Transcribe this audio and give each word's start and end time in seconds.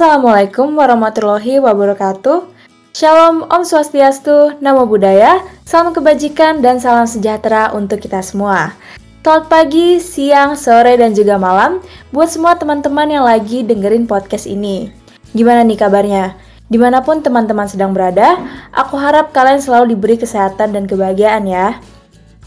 Assalamualaikum 0.00 0.80
warahmatullahi 0.80 1.60
wabarakatuh. 1.60 2.48
Shalom, 2.96 3.44
Om 3.44 3.62
Swastiastu, 3.68 4.56
Namo 4.64 4.88
Buddhaya, 4.88 5.44
salam 5.68 5.92
kebajikan 5.92 6.64
dan 6.64 6.80
salam 6.80 7.04
sejahtera 7.04 7.68
untuk 7.76 8.00
kita 8.00 8.24
semua. 8.24 8.72
Selamat 9.20 9.52
pagi, 9.52 10.00
siang, 10.00 10.56
sore, 10.56 10.96
dan 10.96 11.12
juga 11.12 11.36
malam 11.36 11.84
buat 12.16 12.32
semua 12.32 12.56
teman-teman 12.56 13.12
yang 13.12 13.28
lagi 13.28 13.60
dengerin 13.60 14.08
podcast 14.08 14.48
ini. 14.48 14.88
Gimana 15.36 15.68
nih 15.68 15.76
kabarnya? 15.76 16.32
Di 16.72 16.80
mana 16.80 17.04
pun 17.04 17.20
teman-teman 17.20 17.68
sedang 17.68 17.92
berada, 17.92 18.40
aku 18.72 18.96
harap 18.96 19.36
kalian 19.36 19.60
selalu 19.60 19.92
diberi 19.92 20.16
kesehatan 20.16 20.72
dan 20.72 20.88
kebahagiaan 20.88 21.44
ya. 21.44 21.76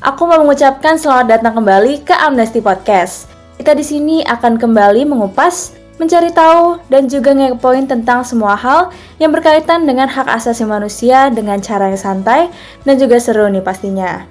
Aku 0.01 0.25
mau 0.25 0.41
mengucapkan 0.41 0.97
selamat 0.97 1.37
datang 1.37 1.61
kembali 1.61 2.01
ke 2.01 2.17
Amnesty 2.17 2.65
Podcast. 2.65 3.29
Kita 3.61 3.77
di 3.77 3.85
sini 3.85 4.25
akan 4.25 4.57
kembali 4.57 5.05
mengupas 5.05 5.82
mencari 6.01 6.33
tahu, 6.33 6.81
dan 6.89 7.05
juga 7.05 7.33
ngepoin 7.33 7.85
tentang 7.85 8.25
semua 8.25 8.57
hal 8.57 8.89
yang 9.21 9.29
berkaitan 9.29 9.85
dengan 9.85 10.09
hak 10.09 10.25
asasi 10.25 10.65
manusia 10.65 11.29
dengan 11.29 11.61
cara 11.61 11.93
yang 11.93 12.01
santai 12.01 12.49
dan 12.81 12.95
juga 12.97 13.21
seru 13.21 13.45
nih 13.49 13.61
pastinya. 13.61 14.25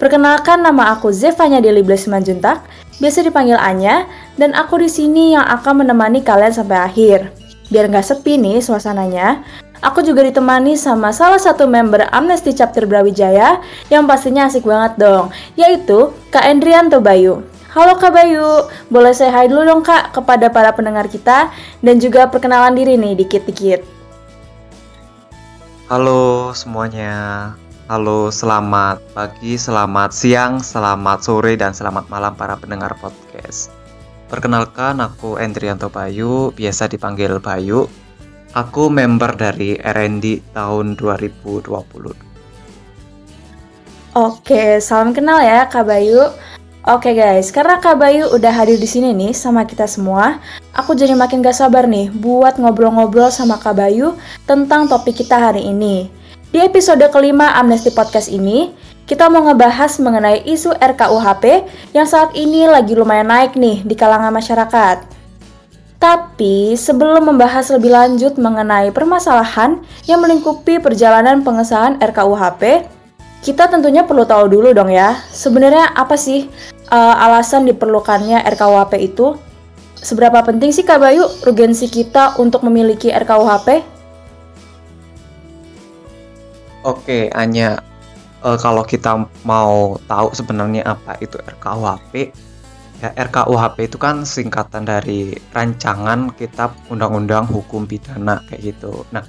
Perkenalkan 0.00 0.64
nama 0.64 0.96
aku 0.96 1.12
Zevanya 1.12 1.60
Deli 1.60 1.84
Blesimanjuntak, 1.84 2.64
biasa 3.04 3.20
dipanggil 3.20 3.60
Anya, 3.60 4.08
dan 4.40 4.56
aku 4.56 4.80
di 4.80 4.88
sini 4.88 5.36
yang 5.36 5.44
akan 5.44 5.84
menemani 5.84 6.24
kalian 6.24 6.56
sampai 6.56 6.80
akhir. 6.80 7.28
Biar 7.68 7.84
nggak 7.84 8.08
sepi 8.08 8.40
nih 8.40 8.64
suasananya, 8.64 9.44
aku 9.84 10.00
juga 10.00 10.24
ditemani 10.24 10.72
sama 10.76 11.12
salah 11.12 11.36
satu 11.36 11.68
member 11.68 12.08
Amnesty 12.16 12.56
Chapter 12.56 12.88
Brawijaya 12.88 13.60
yang 13.92 14.08
pastinya 14.08 14.48
asik 14.48 14.64
banget 14.64 14.96
dong, 14.96 15.28
yaitu 15.52 16.16
Kak 16.32 16.48
Endrianto 16.48 17.04
Bayu. 17.04 17.44
Halo 17.70 17.94
Kak 18.02 18.10
Bayu, 18.10 18.66
boleh 18.90 19.14
saya 19.14 19.30
hai 19.30 19.46
dulu 19.46 19.62
dong 19.62 19.86
Kak 19.86 20.10
kepada 20.10 20.50
para 20.50 20.74
pendengar 20.74 21.06
kita 21.06 21.54
dan 21.78 22.02
juga 22.02 22.26
perkenalan 22.26 22.74
diri 22.74 22.98
nih 22.98 23.14
dikit-dikit. 23.14 23.86
Halo 25.86 26.50
semuanya, 26.50 27.54
halo 27.86 28.34
selamat 28.34 28.98
pagi, 29.14 29.54
selamat 29.54 30.10
siang, 30.10 30.58
selamat 30.58 31.22
sore, 31.22 31.54
dan 31.54 31.70
selamat 31.70 32.10
malam 32.10 32.34
para 32.34 32.58
pendengar 32.58 32.90
podcast. 32.98 33.70
Perkenalkan 34.26 34.98
aku 34.98 35.38
Endrianto 35.38 35.86
Bayu, 35.94 36.50
biasa 36.50 36.90
dipanggil 36.90 37.38
Bayu. 37.38 37.86
Aku 38.50 38.90
member 38.90 39.38
dari 39.38 39.78
R&D 39.78 40.42
tahun 40.58 40.98
2020. 40.98 41.70
Oke, 44.18 44.82
salam 44.82 45.14
kenal 45.14 45.38
ya 45.38 45.70
Kak 45.70 45.86
Bayu. 45.86 46.34
Oke 46.90 47.14
guys, 47.14 47.54
karena 47.54 47.78
Kak 47.78 48.02
Bayu 48.02 48.34
udah 48.34 48.50
hadir 48.50 48.74
di 48.74 48.88
sini 48.90 49.14
nih 49.14 49.30
sama 49.30 49.62
kita 49.62 49.86
semua, 49.86 50.42
aku 50.74 50.98
jadi 50.98 51.14
makin 51.14 51.38
gak 51.38 51.54
sabar 51.54 51.86
nih 51.86 52.10
buat 52.10 52.58
ngobrol-ngobrol 52.58 53.30
sama 53.30 53.62
Kak 53.62 53.78
Bayu 53.78 54.18
tentang 54.42 54.90
topik 54.90 55.22
kita 55.22 55.38
hari 55.38 55.70
ini. 55.70 56.10
Di 56.50 56.58
episode 56.58 57.06
kelima 57.14 57.54
Amnesty 57.54 57.94
Podcast 57.94 58.26
ini, 58.26 58.74
kita 59.06 59.30
mau 59.30 59.46
ngebahas 59.46 60.02
mengenai 60.02 60.42
isu 60.42 60.74
RKUHP 60.82 61.62
yang 61.94 62.10
saat 62.10 62.34
ini 62.34 62.66
lagi 62.66 62.98
lumayan 62.98 63.30
naik 63.30 63.54
nih 63.54 63.86
di 63.86 63.94
kalangan 63.94 64.34
masyarakat. 64.34 65.06
Tapi 66.02 66.74
sebelum 66.74 67.22
membahas 67.22 67.70
lebih 67.70 67.94
lanjut 67.94 68.34
mengenai 68.34 68.90
permasalahan 68.90 69.78
yang 70.10 70.18
melingkupi 70.18 70.82
perjalanan 70.82 71.46
pengesahan 71.46 72.02
RKUHP, 72.02 72.82
kita 73.40 73.72
tentunya 73.72 74.04
perlu 74.04 74.28
tahu 74.28 74.52
dulu 74.52 74.76
dong 74.76 74.92
ya, 74.92 75.16
sebenarnya 75.32 75.96
apa 75.96 76.12
sih 76.12 76.52
uh, 76.90 77.24
alasan 77.24 77.64
diperlukannya 77.70 78.42
RKUHP 78.44 78.92
itu? 79.00 79.38
Seberapa 80.00 80.40
penting 80.42 80.72
sih 80.72 80.84
Kak 80.84 81.00
Bayu 81.00 81.24
urgensi 81.46 81.86
kita 81.86 82.36
untuk 82.40 82.66
memiliki 82.66 83.12
RKUHP? 83.12 83.84
Oke, 86.80 87.28
Anya, 87.36 87.84
uh, 88.40 88.56
kalau 88.56 88.80
kita 88.82 89.28
mau 89.44 90.00
tahu 90.08 90.32
sebenarnya 90.32 90.88
apa 90.88 91.20
itu 91.20 91.36
RKUHP, 91.36 92.32
ya 93.04 93.12
RKUHP 93.12 93.76
itu 93.92 93.98
kan 94.00 94.24
singkatan 94.24 94.88
dari 94.88 95.36
rancangan 95.52 96.32
kitab 96.36 96.72
undang-undang 96.88 97.44
hukum 97.44 97.84
pidana 97.84 98.40
kayak 98.48 98.72
gitu. 98.72 99.04
Nah, 99.12 99.24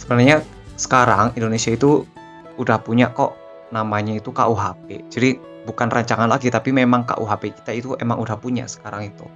sebenarnya 0.00 0.40
sekarang 0.80 1.36
Indonesia 1.36 1.76
itu 1.76 2.08
udah 2.56 2.80
punya 2.80 3.12
kok 3.12 3.36
namanya 3.68 4.16
itu 4.16 4.30
KUHP. 4.32 5.12
Jadi 5.12 5.53
bukan 5.64 5.88
rancangan 5.88 6.28
lagi 6.28 6.52
tapi 6.52 6.70
memang 6.70 7.08
KUHP 7.08 7.56
kita 7.60 7.70
itu 7.76 7.88
emang 8.00 8.20
udah 8.20 8.36
punya 8.36 8.68
sekarang 8.68 9.12
itu. 9.12 9.26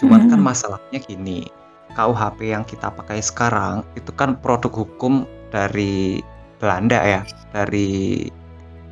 Cuman 0.00 0.32
kan 0.32 0.40
hmm. 0.40 0.48
masalahnya 0.48 0.98
gini, 1.00 1.48
KUHP 1.92 2.56
yang 2.56 2.64
kita 2.64 2.88
pakai 2.88 3.20
sekarang 3.20 3.84
itu 3.96 4.12
kan 4.16 4.36
produk 4.40 4.72
hukum 4.84 5.28
dari 5.52 6.24
Belanda 6.60 7.00
ya, 7.04 7.20
dari 7.52 8.28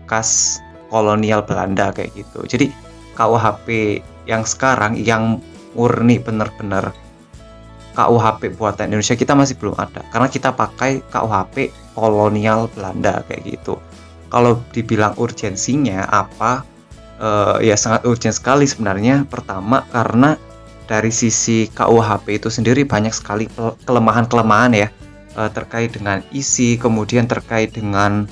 kas 0.09 0.61
kolonial 0.89 1.45
Belanda 1.45 1.93
kayak 1.93 2.13
gitu. 2.17 2.45
Jadi 2.45 2.73
KUHP 3.17 4.01
yang 4.29 4.45
sekarang 4.45 5.01
yang 5.01 5.41
murni 5.73 6.21
bener-bener 6.21 6.93
KUHP 7.99 8.55
buatan 8.55 8.95
Indonesia 8.95 9.19
kita 9.19 9.35
masih 9.35 9.59
belum 9.59 9.75
ada 9.75 10.07
karena 10.15 10.31
kita 10.31 10.55
pakai 10.55 11.03
KUHP 11.11 11.75
kolonial 11.99 12.71
Belanda 12.71 13.27
kayak 13.27 13.43
gitu 13.59 13.75
kalau 14.31 14.63
dibilang 14.71 15.19
urgensinya 15.19 16.07
apa 16.07 16.63
uh, 17.19 17.59
ya 17.61 17.75
sangat 17.75 18.07
urgent 18.07 18.35
sekali 18.35 18.65
sebenarnya. 18.65 19.27
Pertama 19.29 19.85
karena 19.91 20.39
dari 20.89 21.13
sisi 21.13 21.69
KUHP 21.69 22.41
itu 22.41 22.49
sendiri 22.49 22.89
banyak 22.89 23.13
sekali 23.13 23.45
kelemahan-kelemahan 23.85 24.73
ya 24.73 24.89
uh, 25.37 25.51
terkait 25.53 25.93
dengan 25.93 26.25
isi 26.33 26.81
kemudian 26.81 27.29
terkait 27.29 27.77
dengan 27.77 28.25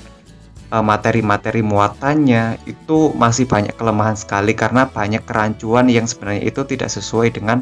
eh, 0.73 0.83
materi-materi 0.83 1.61
uh, 1.61 1.69
muatannya 1.69 2.57
itu 2.65 3.13
masih 3.13 3.45
banyak 3.45 3.77
kelemahan 3.77 4.17
sekali 4.17 4.57
karena 4.57 4.89
banyak 4.89 5.21
kerancuan 5.29 5.93
yang 5.93 6.09
sebenarnya 6.09 6.49
itu 6.49 6.65
tidak 6.65 6.89
sesuai 6.89 7.37
dengan 7.37 7.61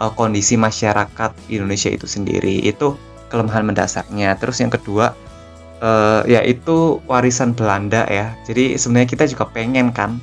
uh, 0.00 0.10
kondisi 0.16 0.56
masyarakat 0.56 1.30
Indonesia 1.52 1.92
itu 1.92 2.08
sendiri. 2.08 2.64
Itu 2.64 2.96
kelemahan 3.28 3.68
mendasarnya. 3.68 4.34
Terus 4.40 4.58
yang 4.64 4.72
kedua 4.72 5.12
uh, 5.84 6.24
ya 6.24 6.40
itu 6.42 6.98
warisan 7.04 7.52
Belanda 7.52 8.08
ya. 8.08 8.32
Jadi 8.48 8.80
sebenarnya 8.80 9.08
kita 9.12 9.24
juga 9.28 9.44
pengen 9.52 9.92
kan 9.92 10.16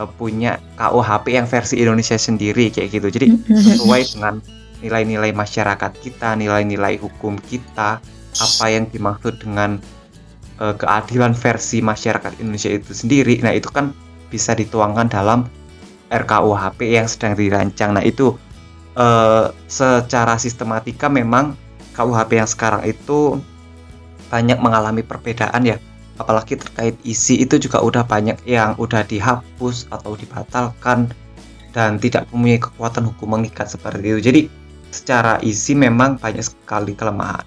uh, 0.00 0.08
punya 0.08 0.56
KUHP 0.80 1.36
yang 1.36 1.44
versi 1.44 1.76
Indonesia 1.76 2.16
sendiri 2.16 2.72
kayak 2.72 2.88
gitu. 2.96 3.08
Jadi 3.12 3.26
sesuai 3.68 4.16
dengan 4.16 4.40
nilai-nilai 4.80 5.36
masyarakat 5.36 5.92
kita, 6.00 6.40
nilai-nilai 6.40 6.96
hukum 6.96 7.36
kita, 7.36 8.00
apa 8.32 8.64
yang 8.72 8.88
dimaksud 8.88 9.36
dengan 9.44 9.76
uh, 10.56 10.72
keadilan 10.72 11.36
versi 11.36 11.84
masyarakat 11.84 12.40
Indonesia 12.40 12.72
itu 12.72 12.96
sendiri. 12.96 13.44
Nah, 13.44 13.52
itu 13.52 13.68
kan 13.68 13.92
bisa 14.32 14.56
dituangkan 14.56 15.12
dalam 15.12 15.44
RKUHP 16.08 16.96
yang 16.96 17.06
sedang 17.06 17.36
dirancang. 17.36 17.92
Nah, 17.92 18.02
itu 18.02 18.34
uh, 18.96 19.52
secara 19.68 20.40
sistematika 20.40 21.12
memang 21.12 21.54
KUHP 21.92 22.40
yang 22.40 22.48
sekarang 22.48 22.82
itu 22.88 23.36
banyak 24.30 24.62
mengalami 24.62 25.02
perbedaan 25.02 25.66
ya 25.66 25.76
apalagi 26.20 26.60
terkait 26.60 26.94
isi 27.02 27.40
itu 27.40 27.56
juga 27.56 27.80
udah 27.80 28.04
banyak 28.04 28.36
yang 28.44 28.76
udah 28.76 29.00
dihapus 29.08 29.88
atau 29.88 30.12
dibatalkan 30.14 31.08
dan 31.72 31.96
tidak 31.96 32.28
mempunyai 32.30 32.60
kekuatan 32.60 33.08
hukum 33.08 33.40
mengikat 33.40 33.72
seperti 33.72 34.04
itu. 34.04 34.20
Jadi 34.20 34.40
secara 34.92 35.40
isi 35.40 35.72
memang 35.72 36.20
banyak 36.20 36.44
sekali 36.44 36.92
kelemahan. 36.92 37.46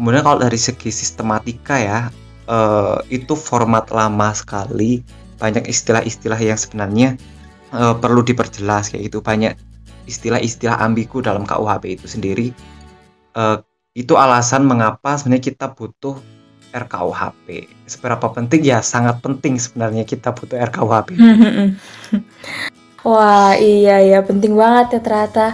Kemudian 0.00 0.24
kalau 0.24 0.40
dari 0.42 0.58
segi 0.58 0.90
sistematika 0.90 1.76
ya 1.78 1.98
eh, 2.48 2.98
itu 3.12 3.36
format 3.36 3.92
lama 3.92 4.32
sekali. 4.32 5.04
Banyak 5.34 5.68
istilah-istilah 5.68 6.40
yang 6.40 6.56
sebenarnya 6.56 7.20
eh, 7.74 7.94
perlu 7.98 8.24
diperjelas 8.24 8.88
kayak 8.94 9.12
gitu 9.12 9.20
banyak 9.20 9.52
istilah-istilah 10.08 10.80
ambigu 10.80 11.20
dalam 11.20 11.44
KUHP 11.44 12.00
itu 12.00 12.06
sendiri. 12.08 12.48
Eh, 13.34 13.58
itu 13.94 14.18
alasan 14.18 14.66
mengapa 14.66 15.14
sebenarnya 15.14 15.54
kita 15.54 15.66
butuh 15.70 16.18
RKUHP. 16.74 17.70
Seberapa 17.86 18.26
penting? 18.34 18.66
Ya 18.66 18.82
sangat 18.82 19.22
penting 19.22 19.56
sebenarnya 19.62 20.02
kita 20.02 20.34
butuh 20.34 20.58
RKUHP. 20.58 21.14
Wah 23.04 23.52
iya 23.60 24.00
ya 24.00 24.24
penting 24.24 24.56
banget 24.56 24.96
ya 24.96 25.00
ternyata. 25.04 25.46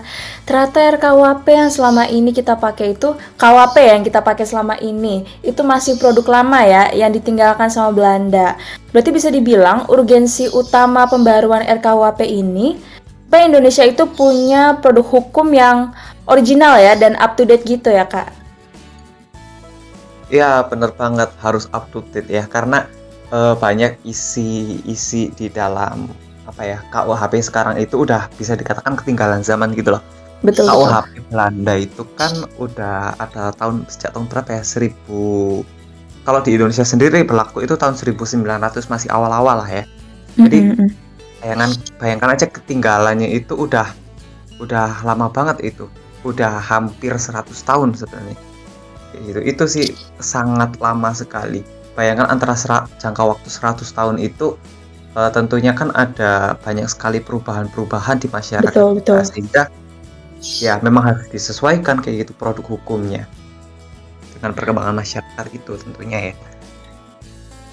Ternyata 0.46 0.78
RKUHP 0.96 1.46
yang 1.50 1.70
selama 1.70 2.06
ini 2.08 2.30
kita 2.32 2.56
pakai 2.56 2.94
itu 2.96 3.12
KUHP 3.36 3.76
yang 3.90 4.00
kita 4.06 4.22
pakai 4.22 4.46
selama 4.46 4.78
ini 4.78 5.26
Itu 5.42 5.66
masih 5.66 5.98
produk 5.98 6.40
lama 6.40 6.62
ya 6.62 6.94
yang 6.94 7.10
ditinggalkan 7.10 7.66
sama 7.66 7.90
Belanda. 7.90 8.54
Berarti 8.94 9.10
bisa 9.10 9.28
dibilang 9.34 9.90
urgensi 9.90 10.46
utama 10.48 11.10
pembaruan 11.10 11.66
RKUHP 11.66 12.22
ini 12.22 12.78
Indonesia 13.30 13.86
itu 13.86 14.06
punya 14.10 14.82
produk 14.82 15.06
hukum 15.06 15.54
yang 15.54 15.94
original 16.26 16.78
ya 16.82 16.98
dan 16.98 17.14
up 17.18 17.38
to 17.38 17.46
date 17.46 17.62
gitu 17.62 17.90
ya 17.90 18.06
kak 18.06 18.39
Ya 20.30 20.62
bener 20.62 20.94
banget 20.94 21.30
harus 21.42 21.66
up 21.74 21.90
to 21.90 22.06
date 22.14 22.30
ya 22.30 22.46
karena 22.46 22.86
uh, 23.34 23.58
banyak 23.58 23.98
isi-isi 24.06 25.34
di 25.34 25.50
dalam 25.50 26.06
apa 26.46 26.62
ya 26.66 26.78
KUHP 26.90 27.42
sekarang 27.46 27.78
itu 27.78 28.02
udah 28.02 28.26
bisa 28.38 28.54
dikatakan 28.54 28.98
ketinggalan 28.98 29.42
zaman 29.42 29.74
gitu 29.74 29.94
loh. 29.94 30.02
betul, 30.40 30.66
KUHP 30.70 31.28
Belanda 31.28 31.74
itu 31.76 32.02
kan 32.16 32.32
udah 32.56 33.12
ada 33.20 33.52
tahun 33.58 33.84
sejak 33.90 34.16
tahun 34.16 34.26
berapa 34.30 34.50
ya? 34.56 34.62
1000 34.64 35.80
kalau 36.24 36.40
di 36.44 36.54
Indonesia 36.54 36.84
sendiri 36.84 37.24
berlaku 37.24 37.64
itu 37.64 37.74
tahun 37.76 37.96
1900 37.96 38.44
masih 38.92 39.08
awal-awal 39.10 39.64
lah 39.64 39.70
ya. 39.70 39.84
Jadi 40.36 40.58
Mm, 40.62 40.70
mm, 40.70 40.80
mm. 40.84 40.90
bayangkan 41.40 41.70
bayangkan 41.96 42.30
aja 42.36 42.46
ketinggalannya 42.46 43.28
itu 43.34 43.56
udah 43.56 43.88
udah 44.60 45.02
lama 45.02 45.26
banget 45.32 45.74
itu. 45.74 45.88
Udah 46.20 46.60
hampir 46.60 47.16
100 47.16 47.48
tahun 47.64 47.96
sebenarnya. 47.96 48.36
Gitu. 49.18 49.40
Itu 49.42 49.64
sih 49.66 49.86
sangat 50.22 50.78
lama 50.78 51.10
sekali. 51.10 51.66
Bayangkan 51.98 52.30
antara 52.30 52.54
sera- 52.54 52.86
jangka 53.02 53.22
waktu 53.36 53.48
100 53.50 53.90
tahun 53.90 54.16
itu 54.22 54.54
eh, 55.18 55.30
tentunya 55.34 55.74
kan 55.74 55.90
ada 55.98 56.54
banyak 56.62 56.86
sekali 56.86 57.18
perubahan-perubahan 57.18 58.22
di 58.22 58.28
masyarakat 58.30 58.70
betul 58.70 58.94
betul. 58.96 59.18
Sehingga 59.26 59.66
ya 60.62 60.78
memang 60.80 61.12
harus 61.12 61.26
disesuaikan 61.28 62.00
kayak 62.00 62.24
gitu 62.24 62.32
produk 62.38 62.64
hukumnya 62.64 63.26
dengan 64.38 64.56
perkembangan 64.56 64.96
masyarakat 64.96 65.46
itu 65.52 65.72
tentunya 65.76 66.32
ya. 66.32 66.34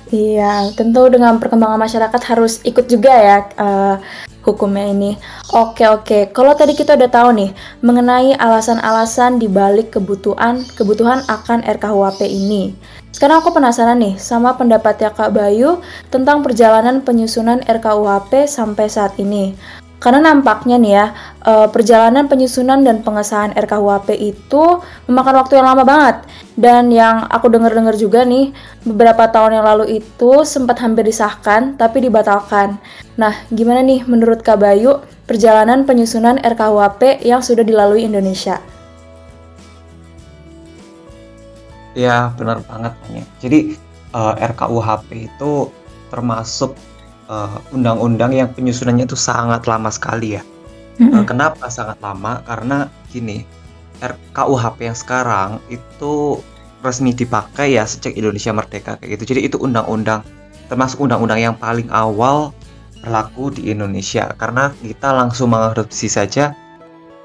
Iya, 0.08 0.72
tentu 0.72 1.12
dengan 1.12 1.36
perkembangan 1.36 1.84
masyarakat 1.84 2.22
harus 2.32 2.64
ikut 2.64 2.88
juga 2.88 3.12
ya 3.12 3.38
eh, 3.44 3.96
hukumnya 4.48 4.88
ini. 4.88 5.20
Oke, 5.52 5.84
oke. 5.84 6.32
Kalau 6.32 6.56
tadi 6.56 6.72
kita 6.72 6.96
udah 6.96 7.12
tahu 7.12 7.30
nih 7.36 7.52
mengenai 7.84 8.40
alasan-alasan 8.40 9.44
di 9.44 9.52
balik 9.52 9.92
kebutuhan 9.92 10.64
kebutuhan 10.80 11.28
akan 11.28 11.68
RKUHP 11.68 12.24
ini. 12.24 12.72
Sekarang 13.12 13.44
aku 13.44 13.52
penasaran 13.52 14.00
nih 14.00 14.16
sama 14.16 14.56
pendapatnya 14.56 15.12
Kak 15.12 15.36
Bayu 15.36 15.84
tentang 16.08 16.40
perjalanan 16.46 17.04
penyusunan 17.04 17.60
RKUHP 17.68 18.48
sampai 18.48 18.88
saat 18.88 19.20
ini. 19.20 19.52
Karena 19.98 20.30
nampaknya 20.30 20.78
nih 20.78 20.94
ya, 20.94 21.06
eh, 21.42 21.68
perjalanan 21.74 22.30
penyusunan 22.30 22.86
dan 22.86 23.02
pengesahan 23.02 23.58
RKUHP 23.58 24.14
itu 24.14 24.64
memakan 25.10 25.42
waktu 25.42 25.58
yang 25.58 25.66
lama 25.74 25.82
banget. 25.82 26.22
Dan 26.54 26.94
yang 26.94 27.26
aku 27.26 27.50
dengar-dengar 27.50 27.98
juga 27.98 28.22
nih, 28.22 28.54
beberapa 28.86 29.26
tahun 29.30 29.58
yang 29.58 29.66
lalu 29.66 30.02
itu 30.02 30.46
sempat 30.46 30.78
hampir 30.86 31.06
disahkan 31.10 31.78
tapi 31.82 32.06
dibatalkan. 32.06 32.78
Nah, 33.18 33.34
gimana 33.50 33.82
nih 33.82 34.06
menurut 34.06 34.46
Kak 34.46 34.62
Bayu 34.62 35.02
perjalanan 35.26 35.90
penyusunan 35.90 36.38
RKUHP 36.46 37.26
yang 37.26 37.42
sudah 37.42 37.66
dilalui 37.66 38.06
Indonesia? 38.06 38.62
Ya 41.98 42.30
benar 42.38 42.62
banget. 42.70 42.94
Jadi 43.42 43.74
eh, 44.14 44.34
RKUHP 44.54 45.10
itu 45.26 45.74
termasuk 46.14 46.78
eh, 47.28 47.58
undang-undang 47.76 48.32
yang 48.34 48.50
penyusunannya 48.52 49.06
itu 49.08 49.20
sangat 49.20 49.68
lama 49.68 49.92
sekali 49.92 50.40
ya. 50.40 50.44
Eh, 50.98 51.26
kenapa 51.30 51.70
sangat 51.70 52.02
lama? 52.02 52.42
Karena 52.42 52.90
gini, 53.14 53.46
RKUHP 54.02 54.90
yang 54.90 54.98
sekarang 54.98 55.62
itu 55.70 56.42
resmi 56.82 57.14
dipakai 57.14 57.78
ya 57.78 57.86
sejak 57.86 58.18
Indonesia 58.18 58.54
merdeka 58.54 58.98
kayak 58.98 59.18
gitu. 59.18 59.34
Jadi 59.34 59.50
itu 59.50 59.58
undang-undang 59.62 60.26
termasuk 60.68 61.00
undang-undang 61.00 61.40
yang 61.40 61.56
paling 61.56 61.88
awal 61.94 62.52
berlaku 63.02 63.54
di 63.54 63.72
Indonesia 63.72 64.34
karena 64.36 64.74
kita 64.84 65.16
langsung 65.16 65.54
mengadopsi 65.54 66.10
saja 66.10 66.54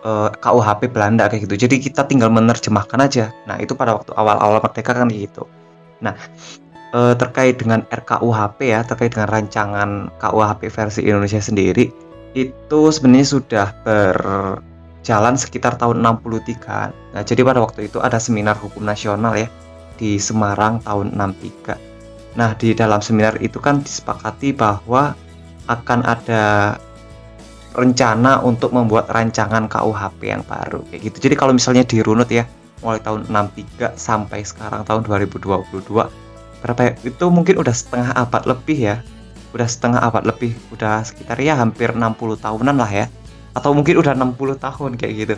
eh, 0.05 0.29
KUHP 0.37 0.93
Belanda 0.93 1.33
kayak 1.33 1.49
gitu. 1.49 1.69
Jadi 1.69 1.81
kita 1.81 2.05
tinggal 2.05 2.29
menerjemahkan 2.29 3.01
aja. 3.01 3.33
Nah, 3.49 3.57
itu 3.57 3.73
pada 3.73 3.97
waktu 3.97 4.13
awal-awal 4.13 4.61
merdeka 4.61 4.93
kan 4.93 5.09
gitu. 5.09 5.49
Nah, 6.05 6.13
eh, 6.93 7.15
terkait 7.17 7.59
dengan 7.59 7.85
RKUHP 7.89 8.59
ya, 8.69 8.81
terkait 8.85 9.13
dengan 9.13 9.29
rancangan 9.29 10.13
KUHP 10.21 10.69
versi 10.69 11.01
Indonesia 11.05 11.41
sendiri 11.41 11.91
itu 12.33 12.81
sebenarnya 12.89 13.29
sudah 13.29 13.67
berjalan 13.85 15.37
sekitar 15.37 15.77
tahun 15.77 16.01
63. 16.01 16.93
Nah, 17.13 17.23
jadi 17.25 17.41
pada 17.45 17.61
waktu 17.61 17.93
itu 17.93 18.01
ada 18.01 18.17
seminar 18.17 18.57
hukum 18.57 18.85
nasional 18.85 19.37
ya 19.37 19.49
di 20.01 20.17
Semarang 20.17 20.81
tahun 20.81 21.13
63. 21.13 21.77
Nah, 22.33 22.57
di 22.57 22.73
dalam 22.73 23.05
seminar 23.05 23.37
itu 23.45 23.61
kan 23.61 23.85
disepakati 23.85 24.57
bahwa 24.57 25.13
akan 25.69 26.01
ada 26.09 26.77
rencana 27.73 28.41
untuk 28.45 28.73
membuat 28.73 29.09
rancangan 29.13 29.69
KUHP 29.69 30.21
yang 30.29 30.45
baru 30.45 30.85
kayak 30.89 31.13
gitu. 31.13 31.29
Jadi 31.29 31.35
kalau 31.37 31.53
misalnya 31.57 31.85
dirunut 31.85 32.29
ya 32.29 32.45
mulai 32.85 33.01
tahun 33.01 33.31
63 33.31 33.95
sampai 33.95 34.43
sekarang 34.43 34.83
tahun 34.85 35.07
2022 35.07 35.87
berapa 36.63 36.81
ya? 36.81 36.93
Itu 37.03 37.29
mungkin 37.29 37.59
udah 37.59 37.75
setengah 37.75 38.15
abad 38.15 38.43
lebih 38.47 38.79
ya. 38.79 38.97
Udah 39.53 39.69
setengah 39.69 40.01
abad 40.01 40.25
lebih, 40.25 40.57
udah 40.73 41.05
sekitar 41.05 41.37
ya 41.43 41.59
hampir 41.59 41.93
60 41.93 42.17
tahunan 42.41 42.77
lah 42.79 42.89
ya. 42.89 43.07
Atau 43.53 43.77
mungkin 43.77 44.01
udah 44.01 44.17
60 44.17 44.57
tahun 44.57 44.91
kayak 44.97 45.15
gitu. 45.27 45.37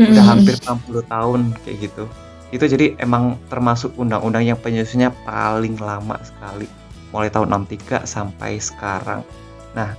Udah 0.00 0.24
hampir 0.24 0.56
60 0.56 1.04
tahun 1.04 1.40
kayak 1.66 1.76
gitu. 1.90 2.04
Itu 2.50 2.64
jadi 2.64 2.96
emang 2.96 3.36
termasuk 3.52 3.92
undang-undang 4.00 4.48
yang 4.48 4.56
penyusunnya 4.56 5.12
paling 5.28 5.76
lama 5.76 6.16
sekali. 6.24 6.64
Mulai 7.12 7.28
tahun 7.28 7.52
63 7.68 8.08
sampai 8.08 8.56
sekarang. 8.56 9.20
Nah, 9.76 9.92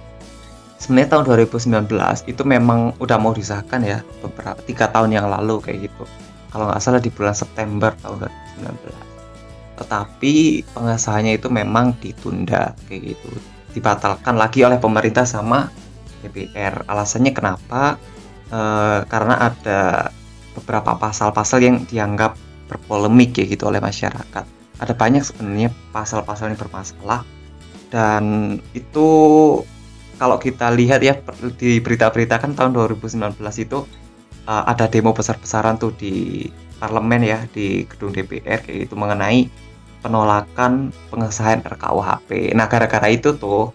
sebenarnya 0.81 1.13
tahun 1.13 1.23
2019 1.45 2.25
itu 2.25 2.41
memang 2.41 2.97
udah 2.97 3.17
mau 3.21 3.37
disahkan 3.37 3.85
ya 3.85 4.01
beberapa 4.25 4.57
tiga 4.65 4.89
tahun 4.89 5.13
yang 5.13 5.29
lalu 5.29 5.61
kayak 5.61 5.85
gitu 5.85 6.09
kalau 6.49 6.65
nggak 6.67 6.81
salah 6.81 6.97
di 6.97 7.13
bulan 7.13 7.37
September 7.37 7.93
tahun 8.01 8.25
2019 8.65 9.10
tetapi 9.81 10.61
pengesahannya 10.77 11.41
itu 11.41 11.49
memang 11.49 11.97
ditunda 11.97 12.77
kayak 12.85 13.17
gitu. 13.17 13.29
Dibatalkan 13.73 14.37
lagi 14.37 14.61
oleh 14.61 14.77
pemerintah 14.77 15.25
sama 15.25 15.73
DPR. 16.21 16.85
Alasannya 16.85 17.33
kenapa? 17.33 17.97
Eh, 18.51 18.99
karena 19.09 19.49
ada 19.49 20.11
beberapa 20.53 20.93
pasal-pasal 20.99 21.65
yang 21.65 21.77
dianggap 21.89 22.37
berpolemik 22.69 23.33
kayak 23.33 23.57
gitu 23.57 23.71
oleh 23.71 23.81
masyarakat. 23.81 24.45
Ada 24.77 24.93
banyak 24.93 25.23
sebenarnya 25.25 25.73
pasal-pasal 25.89 26.53
yang 26.53 26.59
bermasalah. 26.59 27.25
Dan 27.89 28.55
itu 28.75 29.07
kalau 30.21 30.37
kita 30.37 30.69
lihat 30.77 31.01
ya 31.01 31.17
di 31.57 31.81
berita-berita 31.81 32.37
kan 32.37 32.53
tahun 32.53 32.77
2019 32.77 33.39
itu 33.57 33.83
uh, 34.45 34.63
ada 34.69 34.85
demo 34.85 35.11
besar-besaran 35.11 35.81
tuh 35.81 35.91
di 35.95 36.45
parlemen 36.79 37.21
ya 37.23 37.39
di 37.51 37.85
gedung 37.85 38.11
DPR 38.11 38.63
kayak 38.63 38.89
gitu 38.89 38.95
mengenai 38.97 39.47
penolakan 40.01 40.89
pengesahan 41.13 41.61
RKUHP. 41.63 42.51
Nah 42.57 42.65
gara-gara 42.67 43.07
itu 43.07 43.37
tuh 43.37 43.71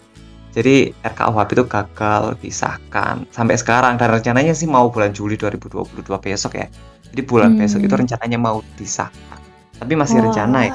jadi 0.57 0.91
RKUHP 1.05 1.49
itu 1.53 1.65
gagal 1.69 2.23
disahkan 2.41 3.29
sampai 3.29 3.61
sekarang 3.61 4.01
dan 4.01 4.09
rencananya 4.09 4.57
sih 4.57 4.65
mau 4.65 4.89
bulan 4.89 5.13
Juli 5.13 5.37
2022 5.37 6.03
besok 6.19 6.57
ya. 6.57 6.67
Jadi 7.13 7.23
bulan 7.23 7.55
Hmm. 7.55 7.61
besok 7.61 7.81
itu 7.85 7.95
rencananya 7.95 8.39
mau 8.41 8.65
disahkan. 8.81 9.39
Tapi 9.77 9.93
masih 9.93 10.25
rencana 10.25 10.59
ya. 10.65 10.75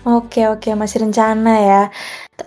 Oke 0.00 0.48
oke 0.48 0.72
masih 0.72 1.04
rencana 1.04 1.52
ya. 1.60 1.82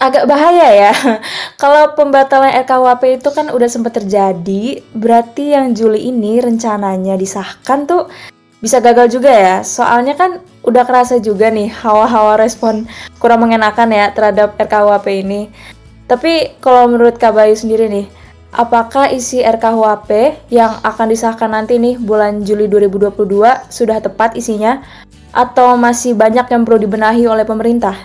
Agak 0.02 0.26
bahaya 0.26 0.90
ya. 0.90 0.94
Kalau 1.62 1.94
pembatalan 1.94 2.50
RKUHP 2.66 3.22
itu 3.22 3.30
kan 3.30 3.54
udah 3.54 3.70
sempat 3.70 3.94
terjadi, 4.02 4.82
berarti 4.98 5.54
yang 5.54 5.78
Juli 5.78 6.10
ini 6.10 6.42
rencananya 6.42 7.14
disahkan 7.14 7.86
tuh 7.86 8.10
bisa 8.58 8.82
gagal 8.82 9.14
juga 9.14 9.30
ya. 9.30 9.56
Soalnya 9.62 10.18
kan 10.18 10.42
udah 10.64 10.84
kerasa 10.88 11.20
juga 11.20 11.52
nih 11.52 11.68
hawa-hawa 11.68 12.40
respon 12.40 12.88
kurang 13.20 13.44
mengenakan 13.44 13.92
ya 13.92 14.10
terhadap 14.16 14.56
RKUHP 14.56 15.08
ini. 15.24 15.52
Tapi 16.08 16.56
kalau 16.64 16.88
menurut 16.88 17.20
Kak 17.20 17.36
Bayu 17.36 17.56
sendiri 17.56 17.92
nih, 17.92 18.08
apakah 18.56 19.12
isi 19.12 19.44
RKUHP 19.44 20.40
yang 20.52 20.80
akan 20.84 21.08
disahkan 21.12 21.52
nanti 21.52 21.80
nih 21.80 22.00
bulan 22.00 22.48
Juli 22.48 22.72
2022 22.72 23.72
sudah 23.72 24.00
tepat 24.00 24.40
isinya 24.40 24.84
atau 25.36 25.76
masih 25.76 26.16
banyak 26.16 26.48
yang 26.48 26.64
perlu 26.64 26.80
dibenahi 26.80 27.28
oleh 27.28 27.44
pemerintah? 27.44 27.96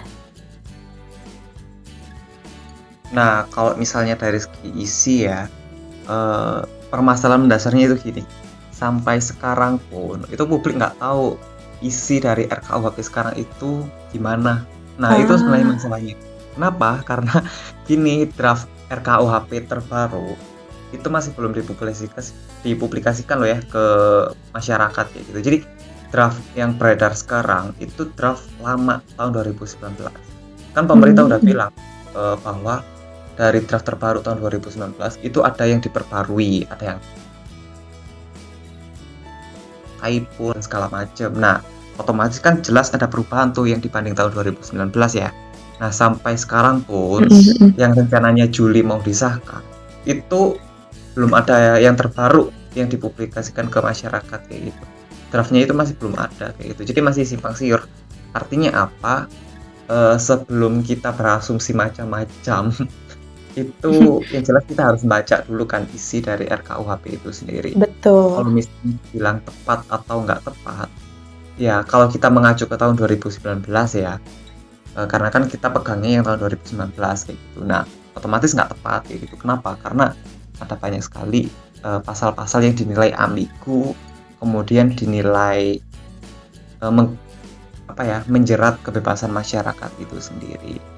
Nah, 3.14 3.48
kalau 3.54 3.72
misalnya 3.78 4.18
dari 4.18 4.40
isi 4.76 5.24
ya, 5.24 5.48
eh, 6.08 6.60
permasalahan 6.92 7.48
mendasarnya 7.48 7.92
itu 7.92 7.96
gini. 8.00 8.22
Sampai 8.72 9.18
sekarang 9.18 9.82
pun, 9.90 10.22
itu 10.30 10.44
publik 10.46 10.78
nggak 10.78 11.02
tahu 11.02 11.34
isi 11.80 12.18
dari 12.18 12.44
RKUHP 12.46 12.96
sekarang 13.00 13.34
itu 13.38 13.86
gimana. 14.10 14.66
Nah, 14.98 15.14
itu 15.14 15.30
Ah. 15.30 15.38
sebenarnya 15.38 15.66
masalahnya. 15.78 16.14
Kenapa? 16.58 16.90
Karena 17.06 17.34
gini, 17.86 18.26
draft 18.34 18.66
RKUHP 18.90 19.68
terbaru 19.70 20.34
itu 20.88 21.06
masih 21.12 21.36
belum 21.36 21.52
dipublikasikan, 21.52 22.24
dipublikasikan 22.64 23.36
loh 23.38 23.46
ya 23.46 23.60
ke 23.60 23.84
masyarakat 24.56 25.04
kayak 25.12 25.24
gitu. 25.28 25.38
Jadi 25.44 25.58
draft 26.08 26.40
yang 26.56 26.72
beredar 26.74 27.12
sekarang 27.12 27.76
itu 27.78 28.08
draft 28.16 28.48
lama 28.64 29.04
tahun 29.14 29.30
2019. 29.36 30.16
Kan 30.72 30.88
pemerintah 30.88 31.28
Hmm. 31.28 31.30
udah 31.36 31.40
bilang 31.44 31.72
eh, 32.08 32.36
bahwa 32.40 32.80
dari 33.36 33.62
draft 33.62 33.86
terbaru 33.86 34.18
tahun 34.24 34.40
2019 34.42 35.20
itu 35.22 35.44
ada 35.44 35.62
yang 35.62 35.78
diperbarui, 35.78 36.66
ada 36.66 36.96
yang 36.96 37.00
dan 40.00 40.60
segala 40.62 40.86
macam. 40.88 41.30
Nah, 41.36 41.60
otomatis 41.98 42.38
kan 42.38 42.62
jelas 42.62 42.94
ada 42.94 43.10
perubahan 43.10 43.50
tuh 43.50 43.66
yang 43.66 43.82
dibanding 43.82 44.14
tahun 44.14 44.32
2019 44.32 44.94
ya. 45.18 45.30
Nah, 45.78 45.90
sampai 45.94 46.34
sekarang 46.34 46.82
pun 46.82 47.26
yang 47.78 47.94
rencananya 47.94 48.50
Juli 48.50 48.82
mau 48.82 48.98
disahkan 48.98 49.62
itu 50.08 50.58
belum 51.14 51.34
ada 51.34 51.76
yang 51.82 51.98
terbaru 51.98 52.48
yang 52.78 52.86
dipublikasikan 52.86 53.66
ke 53.66 53.78
masyarakat 53.82 54.40
kayak 54.46 54.62
gitu. 54.70 54.84
Draftnya 55.28 55.66
itu 55.66 55.74
masih 55.76 55.94
belum 55.98 56.16
ada 56.16 56.54
kayak 56.56 56.78
gitu. 56.78 56.94
Jadi 56.94 57.00
masih 57.04 57.22
simpang 57.28 57.52
siur. 57.52 57.84
Artinya 58.32 58.88
apa? 58.88 59.28
Uh, 59.88 60.20
sebelum 60.20 60.84
kita 60.84 61.16
berasumsi 61.16 61.72
macam-macam 61.72 62.68
itu 63.66 63.92
yang 64.34 64.42
jelas 64.44 64.64
kita 64.66 64.82
harus 64.92 65.02
baca 65.02 65.42
dulu 65.46 65.64
kan 65.66 65.84
isi 65.94 66.22
dari 66.22 66.46
RKUHP 66.46 67.04
itu 67.18 67.30
sendiri. 67.30 67.70
Betul. 67.74 68.38
Kalau 68.38 68.50
misalnya 68.50 68.94
bilang 69.10 69.38
tepat 69.42 69.80
atau 69.90 70.16
nggak 70.22 70.40
tepat, 70.46 70.88
ya 71.58 71.82
kalau 71.84 72.06
kita 72.06 72.28
mengacu 72.30 72.64
ke 72.70 72.76
tahun 72.78 72.94
2019 72.94 73.66
ya, 73.98 74.22
e, 74.94 75.00
karena 75.06 75.28
kan 75.28 75.46
kita 75.46 75.68
pegangnya 75.72 76.10
yang 76.20 76.24
tahun 76.24 76.38
2019 76.46 76.94
kayak 76.96 77.38
gitu. 77.38 77.60
Nah, 77.66 77.82
otomatis 78.14 78.54
nggak 78.54 78.70
tepat 78.78 79.00
kayak 79.10 79.20
gitu. 79.28 79.34
Kenapa? 79.40 79.74
Karena 79.80 80.14
ada 80.58 80.74
banyak 80.74 81.02
sekali 81.02 81.50
e, 81.82 81.88
pasal-pasal 82.02 82.66
yang 82.66 82.74
dinilai 82.78 83.14
ambigu, 83.14 83.94
kemudian 84.38 84.94
dinilai 84.94 85.78
e, 86.78 86.84
meng, 86.90 87.14
apa 87.88 88.02
ya 88.04 88.18
menjerat 88.28 88.78
kebebasan 88.84 89.32
masyarakat 89.32 89.90
itu 89.98 90.16
sendiri 90.20 90.97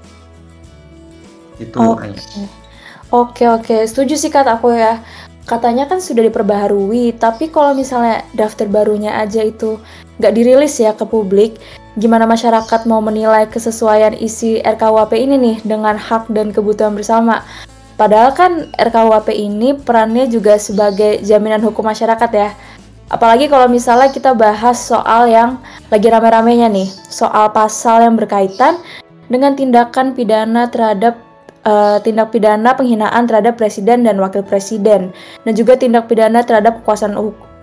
itu 1.60 1.76
Oke. 1.76 2.10
Okay. 2.16 2.46
Oke 3.10 3.44
oke, 3.50 3.76
setuju 3.90 4.14
sih 4.14 4.30
kata 4.30 4.62
aku 4.62 4.70
ya. 4.70 5.02
Katanya 5.42 5.90
kan 5.90 5.98
sudah 5.98 6.22
diperbaharui, 6.30 7.18
tapi 7.18 7.50
kalau 7.50 7.74
misalnya 7.74 8.22
daftar 8.38 8.70
barunya 8.70 9.18
aja 9.18 9.42
itu 9.42 9.82
nggak 10.22 10.30
dirilis 10.30 10.78
ya 10.78 10.94
ke 10.94 11.02
publik, 11.02 11.58
gimana 11.98 12.22
masyarakat 12.22 12.86
mau 12.86 13.02
menilai 13.02 13.50
kesesuaian 13.50 14.14
isi 14.14 14.62
RKUHP 14.62 15.26
ini 15.26 15.36
nih 15.42 15.56
dengan 15.66 15.98
hak 15.98 16.30
dan 16.30 16.54
kebutuhan 16.54 16.94
bersama? 16.94 17.42
Padahal 17.98 18.30
kan 18.30 18.70
RKUHP 18.78 19.34
ini 19.34 19.74
perannya 19.74 20.30
juga 20.30 20.54
sebagai 20.54 21.18
jaminan 21.26 21.66
hukum 21.66 21.82
masyarakat 21.82 22.30
ya. 22.30 22.54
Apalagi 23.10 23.50
kalau 23.50 23.66
misalnya 23.66 24.06
kita 24.14 24.38
bahas 24.38 24.78
soal 24.78 25.26
yang 25.26 25.58
lagi 25.90 26.06
rame-ramenya 26.06 26.70
nih, 26.70 26.86
soal 27.10 27.50
pasal 27.50 28.06
yang 28.06 28.14
berkaitan 28.14 28.78
dengan 29.26 29.58
tindakan 29.58 30.14
pidana 30.14 30.70
terhadap 30.70 31.18
uh, 31.64 31.98
tindak 32.00 32.32
pidana 32.32 32.76
penghinaan 32.76 33.28
terhadap 33.28 33.60
presiden 33.60 34.04
dan 34.06 34.16
wakil 34.20 34.44
presiden 34.44 35.12
dan 35.44 35.52
juga 35.52 35.76
tindak 35.76 36.08
pidana 36.08 36.44
terhadap 36.44 36.80
kekuasaan 36.82 37.16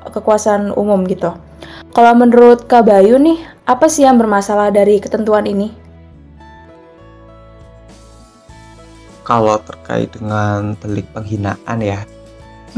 kekuasaan 0.07 0.71
umum 0.73 1.03
gitu. 1.09 1.33
Kalau 1.91 2.13
menurut 2.13 2.69
Kak 2.69 2.85
Bayu 2.85 3.17
nih, 3.17 3.41
apa 3.65 3.89
sih 3.89 4.05
yang 4.05 4.21
bermasalah 4.21 4.69
dari 4.69 5.01
ketentuan 5.01 5.49
ini? 5.49 5.73
Kalau 9.25 9.59
terkait 9.59 10.07
dengan 10.15 10.77
delik 10.79 11.03
penghinaan 11.11 11.83
ya, 11.83 12.07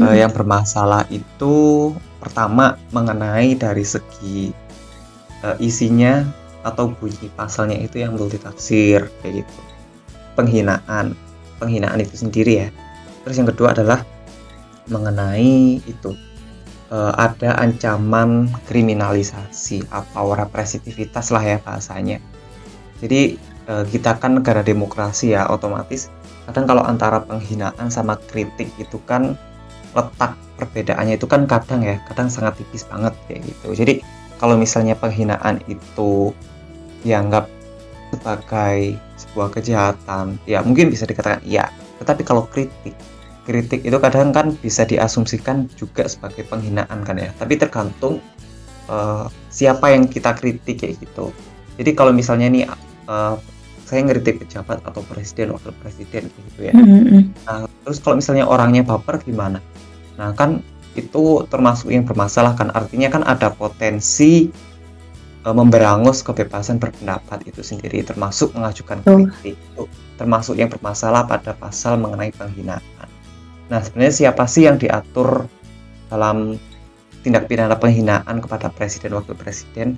hmm. 0.00 0.10
eh, 0.10 0.16
yang 0.26 0.32
bermasalah 0.34 1.06
itu 1.12 1.92
pertama 2.18 2.74
mengenai 2.90 3.54
dari 3.54 3.86
segi 3.86 4.50
eh, 5.46 5.56
isinya 5.62 6.26
atau 6.66 6.90
bunyi 6.92 7.30
pasalnya 7.38 7.78
itu 7.78 8.02
yang 8.02 8.18
multitafsir 8.18 9.08
kayak 9.22 9.46
gitu 9.46 9.69
penghinaan 10.40 11.12
penghinaan 11.60 12.00
itu 12.00 12.16
sendiri 12.16 12.64
ya. 12.64 12.68
Terus 13.28 13.36
yang 13.36 13.48
kedua 13.52 13.76
adalah 13.76 14.00
mengenai 14.88 15.84
itu 15.84 16.16
uh, 16.88 17.12
ada 17.20 17.60
ancaman 17.60 18.48
kriminalisasi 18.64 19.84
atau 19.92 20.32
represitivitas 20.32 21.28
lah 21.28 21.44
ya 21.44 21.56
bahasanya. 21.60 22.16
Jadi 23.04 23.36
uh, 23.68 23.84
kita 23.84 24.16
kan 24.16 24.40
negara 24.40 24.64
demokrasi 24.64 25.36
ya 25.36 25.44
otomatis 25.52 26.08
kadang 26.48 26.66
kalau 26.66 26.82
antara 26.82 27.22
penghinaan 27.22 27.92
sama 27.92 28.18
kritik 28.26 28.66
itu 28.80 28.98
kan 29.06 29.38
letak 29.94 30.34
perbedaannya 30.58 31.14
itu 31.14 31.28
kan 31.30 31.46
kadang 31.46 31.84
ya 31.84 32.00
kadang 32.10 32.26
sangat 32.26 32.58
tipis 32.58 32.82
banget 32.88 33.14
kayak 33.28 33.46
gitu. 33.46 33.68
Jadi 33.76 33.94
kalau 34.40 34.56
misalnya 34.56 34.96
penghinaan 34.96 35.60
itu 35.68 36.32
dianggap 37.04 37.46
sebagai 38.10 38.98
sebuah 39.20 39.52
kejahatan. 39.52 40.40
Ya 40.48 40.64
mungkin 40.64 40.88
bisa 40.88 41.04
dikatakan 41.04 41.44
iya. 41.44 41.68
Tetapi 42.00 42.22
kalau 42.24 42.48
kritik 42.48 42.96
kritik 43.44 43.82
itu 43.82 43.96
kadang 43.98 44.30
kan 44.30 44.54
bisa 44.60 44.86
diasumsikan 44.86 45.66
juga 45.74 46.06
sebagai 46.06 46.46
penghinaan 46.48 47.04
kan 47.04 47.16
ya. 47.18 47.30
Tapi 47.36 47.60
tergantung 47.60 48.22
uh, 48.88 49.26
siapa 49.52 49.92
yang 49.92 50.08
kita 50.08 50.32
kritik 50.36 50.80
kayak 50.80 51.00
gitu. 51.00 51.34
Jadi 51.80 51.90
kalau 51.96 52.12
misalnya 52.12 52.48
nih 52.52 52.64
uh, 53.08 53.36
saya 53.90 54.06
ngeritik 54.06 54.46
pejabat 54.46 54.78
atau 54.86 55.02
presiden 55.02 55.50
wakil 55.50 55.74
presiden 55.82 56.30
gitu 56.30 56.70
ya. 56.70 56.74
Mm-hmm. 56.78 57.42
nah 57.42 57.66
terus 57.82 57.98
kalau 57.98 58.22
misalnya 58.22 58.46
orangnya 58.46 58.86
baper 58.86 59.18
gimana? 59.26 59.58
Nah 60.14 60.30
kan 60.38 60.62
itu 60.94 61.42
termasuk 61.50 61.90
yang 61.90 62.06
bermasalah 62.06 62.54
kan. 62.54 62.70
Artinya 62.70 63.10
kan 63.10 63.22
ada 63.26 63.50
potensi 63.50 64.46
uh, 65.44 65.54
memberangus 65.54 66.20
kebebasan 66.20 66.76
berpendapat 66.76 67.44
itu 67.48 67.64
sendiri 67.64 68.04
termasuk 68.04 68.52
mengajukan 68.52 69.00
kritik 69.04 69.56
itu 69.56 69.82
termasuk 70.20 70.56
yang 70.60 70.68
bermasalah 70.68 71.24
pada 71.24 71.56
pasal 71.56 71.96
mengenai 71.96 72.32
penghinaan. 72.36 73.08
Nah 73.72 73.80
sebenarnya 73.80 74.14
siapa 74.26 74.44
sih 74.44 74.68
yang 74.68 74.76
diatur 74.76 75.48
dalam 76.12 76.60
tindak 77.24 77.48
pidana 77.48 77.76
penghinaan 77.76 78.42
kepada 78.42 78.68
presiden 78.68 79.16
wakil 79.16 79.36
presiden? 79.36 79.96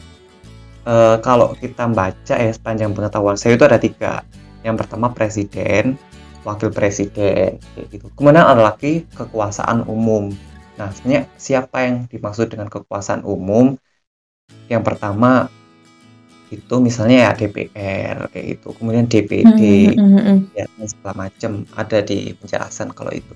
Uh, 0.82 1.14
kalau 1.22 1.54
kita 1.54 1.86
baca 1.86 2.34
ya 2.34 2.50
sepanjang 2.50 2.90
pengetahuan 2.90 3.38
saya 3.38 3.54
itu 3.54 3.64
ada 3.66 3.78
tiga. 3.78 4.26
Yang 4.62 4.86
pertama 4.86 5.10
presiden, 5.10 5.98
wakil 6.42 6.70
presiden, 6.74 7.58
kayak 7.58 7.86
gitu. 7.90 8.06
Kemudian 8.18 8.46
ada 8.46 8.62
lagi 8.74 9.06
kekuasaan 9.14 9.86
umum. 9.86 10.34
Nah 10.78 10.90
sebenarnya 10.90 11.30
siapa 11.38 11.86
yang 11.86 12.06
dimaksud 12.10 12.50
dengan 12.50 12.66
kekuasaan 12.70 13.22
umum? 13.26 13.78
Yang 14.70 14.82
pertama 14.82 15.52
itu 16.52 16.74
misalnya 16.84 17.28
ya 17.28 17.30
DPR 17.32 18.28
kayak 18.28 18.44
gitu. 18.56 18.76
Kemudian 18.76 19.08
DPD 19.08 19.60
mm 19.96 20.08
-hmm. 20.12 20.36
ya 20.52 20.68
segala 20.84 21.28
macam 21.28 21.64
ada 21.72 21.98
di 22.04 22.36
penjelasan 22.36 22.92
kalau 22.92 23.12
itu. 23.12 23.32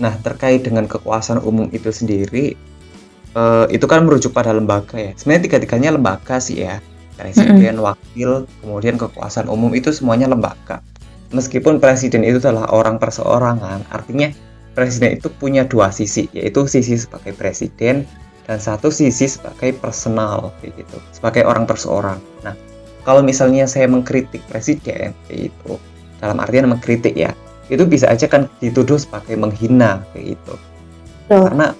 Nah 0.00 0.16
terkait 0.24 0.64
dengan 0.64 0.88
kekuasaan 0.88 1.44
umum 1.44 1.68
itu 1.70 1.92
sendiri 1.92 2.56
uh, 3.36 3.68
itu 3.68 3.84
kan 3.84 4.08
merujuk 4.08 4.32
pada 4.32 4.56
lembaga 4.56 4.96
ya. 4.96 5.12
Sebenarnya 5.20 5.52
tiga-tiganya 5.52 5.90
lembaga 6.00 6.40
sih 6.40 6.64
ya. 6.64 6.80
Presiden 7.20 7.76
mm 7.76 7.84
-hmm. 7.84 7.84
wakil 7.84 8.30
kemudian 8.64 8.96
kekuasaan 8.96 9.52
umum 9.52 9.76
itu 9.76 9.92
semuanya 9.92 10.32
lembaga. 10.32 10.80
Meskipun 11.30 11.78
presiden 11.78 12.24
itu 12.24 12.40
adalah 12.40 12.72
orang 12.72 12.96
perseorangan 12.96 13.86
artinya 13.92 14.32
presiden 14.72 15.20
itu 15.20 15.28
punya 15.30 15.68
dua 15.68 15.92
sisi 15.92 16.26
yaitu 16.32 16.64
sisi 16.66 16.96
sebagai 16.98 17.36
presiden 17.36 18.08
dan 18.48 18.58
satu 18.58 18.88
sisi 18.88 19.28
sebagai 19.28 19.76
personal 19.78 20.52
kayak 20.60 20.84
gitu. 20.84 20.96
Sebagai 21.12 21.44
orang 21.46 21.64
perseorang. 21.68 22.18
Nah 22.44 22.54
kalau 23.04 23.24
misalnya 23.24 23.64
saya 23.64 23.88
mengkritik 23.88 24.44
presiden 24.48 25.16
kayak 25.28 25.52
itu 25.52 25.72
dalam 26.20 26.36
artian 26.40 26.68
mengkritik 26.68 27.16
ya 27.16 27.32
itu 27.70 27.86
bisa 27.86 28.10
aja 28.10 28.26
kan 28.26 28.50
dituduh 28.58 28.98
sebagai 28.98 29.38
menghina 29.38 30.02
kayak 30.12 30.36
gitu. 30.36 30.54
Oh. 31.30 31.46
karena 31.46 31.70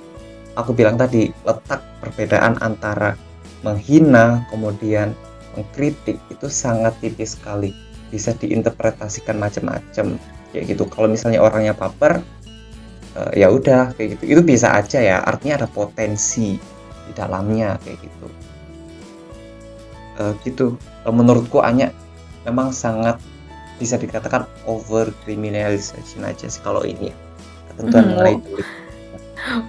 aku 0.55 0.71
bilang 0.71 0.95
tadi 0.95 1.35
letak 1.43 1.83
perbedaan 1.99 2.55
antara 2.62 3.19
menghina 3.67 4.47
kemudian 4.55 5.11
mengkritik 5.59 6.17
itu 6.31 6.47
sangat 6.47 6.95
tipis 7.02 7.35
sekali. 7.35 7.75
Bisa 8.11 8.35
diinterpretasikan 8.35 9.38
macam-macam 9.38 10.19
kayak 10.50 10.64
gitu. 10.67 10.87
Kalau 10.87 11.07
misalnya 11.11 11.43
orangnya 11.43 11.75
baper 11.75 12.23
uh, 13.17 13.33
ya 13.35 13.50
udah 13.50 13.95
kayak 13.97 14.19
gitu 14.19 14.38
itu 14.38 14.43
bisa 14.45 14.71
aja 14.75 14.99
ya 15.00 15.17
artinya 15.23 15.64
ada 15.64 15.69
potensi 15.71 16.59
di 17.07 17.12
dalamnya 17.14 17.79
kayak 17.83 17.99
gitu 18.02 18.26
uh, 20.21 20.33
gitu 20.45 20.67
uh, 21.07 21.14
menurutku 21.14 21.59
hanya 21.62 21.90
memang 22.47 22.71
sangat 22.71 23.19
bisa 23.81 23.97
dikatakan 23.97 24.45
over 24.69 25.09
criminalization 25.25 26.23
aja 26.23 26.47
sih 26.47 26.61
kalau 26.61 26.85
ini 26.85 27.11
ya 27.11 27.17
ketentuan 27.73 28.05
mm. 28.05 28.11
mengenai 28.14 28.37
delik 28.45 28.69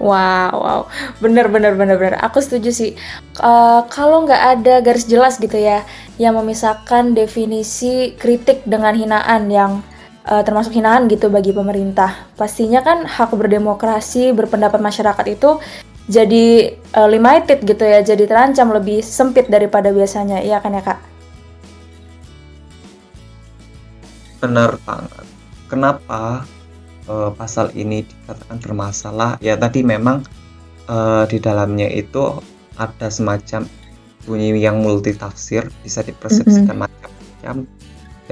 Wow, 0.04 0.52
wow, 0.52 0.82
bener 1.24 1.48
bener 1.48 1.80
bener 1.80 1.96
bener. 1.96 2.20
Aku 2.20 2.44
setuju 2.44 2.76
sih. 2.76 2.92
Uh, 3.40 3.88
kalau 3.88 4.28
nggak 4.28 4.60
ada 4.60 4.84
garis 4.84 5.08
jelas 5.08 5.40
gitu 5.40 5.56
ya, 5.56 5.88
yang 6.20 6.36
memisahkan 6.36 7.16
definisi 7.16 8.14
kritik 8.20 8.68
dengan 8.68 8.92
hinaan 8.92 9.48
yang 9.48 9.80
uh, 10.28 10.44
termasuk 10.46 10.75
hinaan 10.75 11.10
gitu 11.10 11.32
bagi 11.32 11.56
pemerintah. 11.56 12.30
Pastinya 12.38 12.84
kan 12.86 13.06
hak 13.08 13.34
berdemokrasi, 13.34 14.36
berpendapat 14.36 14.82
masyarakat 14.82 15.25
itu 15.32 15.58
jadi 16.12 16.75
uh, 16.98 17.08
limited 17.08 17.63
gitu 17.63 17.84
ya, 17.86 18.04
jadi 18.04 18.28
terancam 18.28 18.74
lebih 18.74 19.00
sempit 19.06 19.48
daripada 19.48 19.94
biasanya, 19.94 20.44
iya 20.44 20.60
kan 20.60 20.75
ya 20.75 20.84
kak? 20.84 21.00
Benar 24.42 24.75
banget. 24.84 25.25
Kenapa 25.70 26.44
uh, 27.08 27.32
pasal 27.32 27.72
ini 27.78 28.04
dikatakan 28.04 28.58
bermasalah? 28.60 29.40
Ya 29.40 29.56
tadi 29.56 29.86
memang 29.86 30.25
uh, 30.90 31.24
di 31.30 31.38
dalamnya 31.40 31.88
itu 31.88 32.42
ada 32.75 33.08
semacam 33.13 33.70
bunyi 34.25 34.58
yang 34.58 34.82
multitafsir, 34.82 35.70
bisa 35.86 36.01
dipersepsikan 36.01 36.75
mm 36.75 36.82
-hmm. 36.82 36.90
macam-macam 36.90 37.56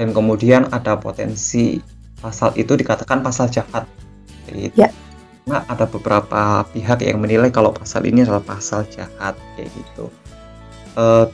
dan 0.00 0.16
kemudian 0.16 0.64
ada 0.72 0.96
potensi 0.96 1.76
pasal 2.24 2.56
itu 2.56 2.72
dikatakan 2.72 3.20
pasal 3.20 3.52
jahat. 3.52 3.84
Gitu. 4.48 4.72
Ya. 4.80 4.88
karena 5.44 5.66
ada 5.66 5.84
beberapa 5.84 6.62
pihak 6.72 7.04
yang 7.04 7.20
menilai 7.20 7.50
kalau 7.52 7.74
pasal 7.74 8.06
ini 8.06 8.22
adalah 8.22 8.40
pasal 8.40 8.86
jahat 8.88 9.36
kayak 9.58 9.68
gitu. 9.76 10.06
Uh, 10.96 11.28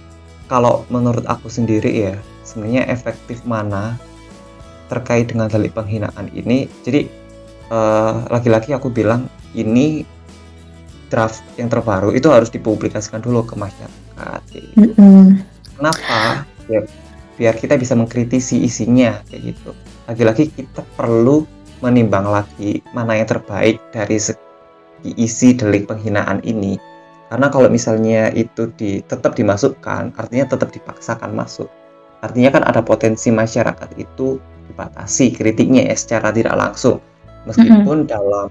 kalau 0.51 0.83
menurut 0.91 1.23
aku 1.29 1.47
sendiri 1.47 1.93
ya, 1.93 2.15
sebenarnya 2.43 2.89
efektif 2.91 3.45
mana 3.47 3.95
terkait 4.89 5.31
dengan 5.31 5.47
delik 5.53 5.77
penghinaan 5.77 6.33
ini. 6.33 6.65
Jadi 6.83 7.07
uh, 7.71 8.25
lagi-lagi 8.33 8.73
aku 8.73 8.89
bilang 8.89 9.31
ini 9.53 10.03
draft 11.13 11.45
yang 11.61 11.71
terbaru 11.71 12.17
itu 12.17 12.27
harus 12.33 12.51
dipublikasikan 12.51 13.21
dulu 13.23 13.47
ke 13.47 13.55
masyarakat. 13.55 14.41
Mm 14.81 14.91
-hmm. 14.97 15.25
Kenapa? 15.77 16.49
Ya, 16.73 16.81
biar 17.37 17.55
kita 17.57 17.77
bisa 17.77 17.93
mengkritisi 17.93 18.65
isinya 18.65 19.21
kayak 19.29 19.55
gitu. 19.55 19.71
Lagi-lagi 20.09 20.49
kita 20.51 20.83
perlu 20.97 21.45
menimbang 21.85 22.25
lagi 22.25 22.81
mana 22.97 23.21
yang 23.21 23.29
terbaik 23.29 23.79
dari 23.93 24.17
segi 24.17 25.13
isi 25.21 25.53
delik 25.53 25.87
penghinaan 25.87 26.41
ini. 26.43 26.81
Karena 27.27 27.51
kalau 27.51 27.69
misalnya 27.69 28.31
itu 28.33 28.71
di, 28.79 29.03
tetap 29.03 29.35
dimasukkan, 29.35 30.15
artinya 30.15 30.47
tetap 30.47 30.71
dipaksakan 30.71 31.35
masuk. 31.35 31.67
Artinya 32.23 32.55
kan 32.55 32.63
ada 32.65 32.81
potensi 32.81 33.29
masyarakat 33.35 33.99
itu 33.99 34.39
dibatasi 34.71 35.35
kritiknya 35.35 35.91
ya 35.91 35.97
secara 35.99 36.31
tidak 36.31 36.55
langsung. 36.55 37.03
Meskipun 37.45 38.07
mm 38.07 38.07
-hmm. 38.07 38.11
dalam 38.11 38.49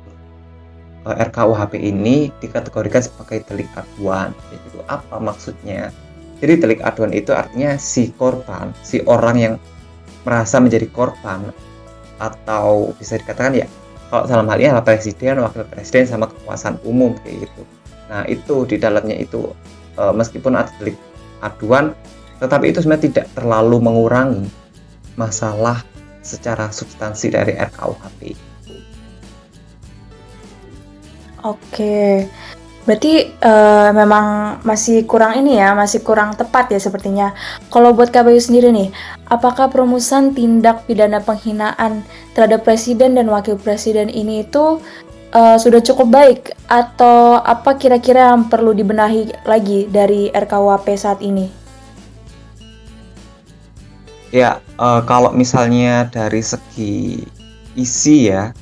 eh, 1.07 1.23
RKUHP 1.27 1.73
ini 1.81 2.29
dikategorikan 2.43 3.01
sebagai 3.01 3.47
delik 3.47 3.71
aduan. 3.73 4.35
Gitu. 4.51 4.79
Apa 4.91 5.23
maksudnya? 5.23 5.89
Jadi 6.45 6.61
delik 6.61 6.85
aduan 6.85 7.09
itu 7.09 7.33
artinya 7.33 7.73
si 7.81 8.13
korban, 8.13 8.69
si 8.85 9.01
orang 9.09 9.33
yang 9.33 9.53
merasa 10.21 10.61
menjadi 10.61 10.85
korban 10.93 11.49
atau 12.21 12.93
bisa 13.01 13.17
dikatakan 13.17 13.57
ya 13.57 13.65
kalau 14.13 14.29
dalam 14.29 14.45
hal 14.53 14.61
ini 14.61 14.69
adalah 14.69 14.85
presiden, 14.85 15.41
wakil 15.41 15.65
presiden 15.65 16.05
sama 16.05 16.29
kekuasaan 16.29 16.77
umum 16.85 17.17
kayak 17.25 17.49
gitu. 17.49 17.61
Nah 18.13 18.29
itu 18.29 18.61
di 18.69 18.77
dalamnya 18.77 19.17
itu 19.17 19.49
e, 19.97 20.03
meskipun 20.13 20.53
ada 20.53 20.69
delik 20.77 20.93
aduan, 21.41 21.97
tetapi 22.37 22.69
itu 22.69 22.85
sebenarnya 22.85 23.09
tidak 23.09 23.25
terlalu 23.33 23.81
mengurangi 23.81 24.45
masalah 25.17 25.81
secara 26.21 26.69
substansi 26.69 27.33
dari 27.33 27.57
RKUHP. 27.57 28.37
Oke, 31.41 32.29
Berarti 32.85 33.33
uh, 33.41 33.89
memang 33.97 34.57
masih 34.61 35.09
kurang 35.09 35.33
ini 35.41 35.57
ya, 35.57 35.73
masih 35.73 36.05
kurang 36.05 36.37
tepat 36.37 36.69
ya 36.69 36.77
sepertinya. 36.77 37.33
Kalau 37.73 37.97
buat 37.97 38.13
KPU 38.13 38.37
sendiri 38.37 38.69
nih, 38.69 38.93
apakah 39.25 39.73
perumusan 39.73 40.37
tindak 40.37 40.85
pidana 40.85 41.17
penghinaan 41.17 42.05
terhadap 42.37 42.61
presiden 42.61 43.17
dan 43.17 43.25
wakil 43.33 43.57
presiden 43.57 44.13
ini 44.13 44.45
itu 44.45 44.77
uh, 45.33 45.57
sudah 45.57 45.81
cukup 45.81 46.07
baik 46.13 46.41
atau 46.69 47.41
apa 47.41 47.73
kira-kira 47.81 48.37
yang 48.37 48.53
perlu 48.53 48.77
dibenahi 48.77 49.33
lagi 49.49 49.89
dari 49.89 50.29
RKUHP 50.29 50.87
saat 50.93 51.25
ini? 51.25 51.49
Ya, 54.29 54.61
uh, 54.77 55.01
kalau 55.09 55.33
misalnya 55.33 56.05
dari 56.05 56.45
segi 56.45 57.25
isi 57.73 58.29
ya, 58.29 58.53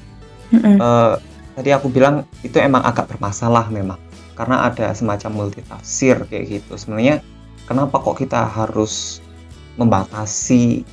mm 0.53 0.59
-hmm. 0.63 0.75
uh, 0.79 1.19
tadi 1.59 1.75
aku 1.75 1.91
bilang 1.91 2.23
itu 2.39 2.55
emang 2.61 2.85
agak 2.87 3.09
bermasalah 3.09 3.67
memang 3.67 4.02
karena 4.33 4.69
ada 4.69 4.93
semacam 4.93 5.45
multitafsir 5.45 6.25
kayak 6.29 6.61
gitu. 6.61 6.73
Sebenarnya 6.77 7.21
kenapa 7.69 8.01
kok 8.01 8.19
kita 8.19 8.43
harus 8.45 9.23
membatasi 9.77 10.85